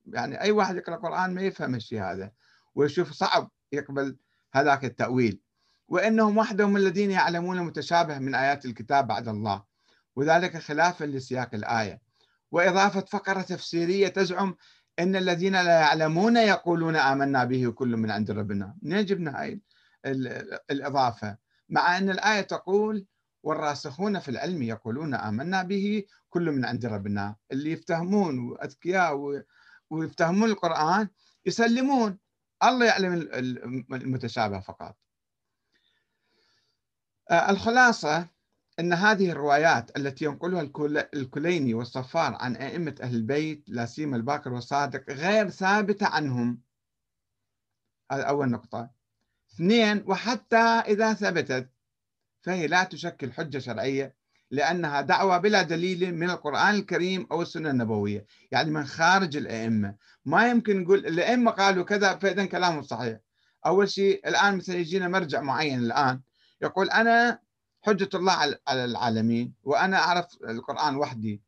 [0.07, 2.33] يعني أي واحد يقرأ القرآن ما يفهم الشيء هذا
[2.75, 4.17] ويشوف صعب يقبل
[4.55, 5.41] هذاك التأويل.
[5.89, 9.63] وإنهم وحدهم الذين يعلمون المتشابه من آيات الكتاب بعد الله
[10.17, 12.01] وذلك خلافا لسياق الآية.
[12.51, 14.57] وإضافة فقرة تفسيرية تزعم
[14.99, 18.77] أن الذين لا يعلمون يقولون آمنا به كل من عند ربنا.
[18.83, 19.61] منين جبنا هاي
[20.71, 21.37] الإضافة؟
[21.69, 23.07] مع أن الآية تقول
[23.43, 27.37] والراسخون في العلم يقولون آمنا به كل من عند ربنا.
[27.53, 29.43] اللي يفتهمون وأذكياء
[29.91, 31.09] ويفتهمون القرآن
[31.47, 32.19] يسلمون.
[32.65, 33.13] الله يعلم
[33.93, 34.97] المتشابه فقط.
[37.31, 38.29] آه، الخلاصة
[38.81, 40.71] أن هذه الروايات التي ينقلها
[41.15, 46.61] الكليني والصفار عن أئمة أهل البيت لا سيما الباكر والصادق غير ثابتة عنهم.
[48.13, 48.91] هذا أول نقطة.
[49.55, 51.71] اثنين وحتى إذا ثبتت
[52.43, 54.22] فهي لا تشكل حجة شرعية
[54.53, 58.27] لأنها دعوة بلا دليل من القرآن الكريم أو السنة النبوية.
[58.51, 59.95] يعني من خارج الأئمة.
[60.25, 63.19] ما يمكن نقول الأئمة قالوا كذا فإذا كلامهم صحيح.
[63.67, 66.21] أول شيء الآن مثلا يجينا مرجع معين الآن
[66.63, 67.39] يقول أنا
[67.83, 68.33] حجة الله
[68.69, 71.43] على العالمين وأنا أعرف القرآن وحدي.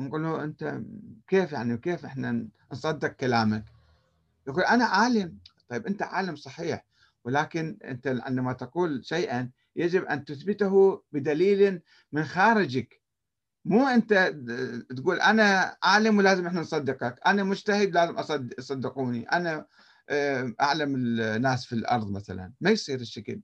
[0.00, 0.80] نقول له أنت
[1.28, 3.64] كيف يعني كيف إحنا نصدق كلامك؟
[4.48, 5.38] يقول أنا عالم.
[5.68, 6.84] طيب أنت عالم صحيح.
[7.24, 13.02] ولكن أنت عندما تقول شيئا يجب أن تثبته بدليل من خارجك.
[13.64, 14.34] مو أنت
[14.96, 17.20] تقول أنا عالم ولازم إحنا نصدقك.
[17.26, 18.14] أنا مجتهد لازم
[18.58, 19.66] أصدقوني أنا
[20.08, 22.52] آه، أعلم الناس في الأرض مثلا.
[22.60, 23.40] ما يصير الشكل.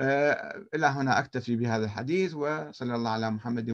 [0.00, 3.66] آه، إلى هنا أكتفي بهذا الحديث وصلى الله على محمد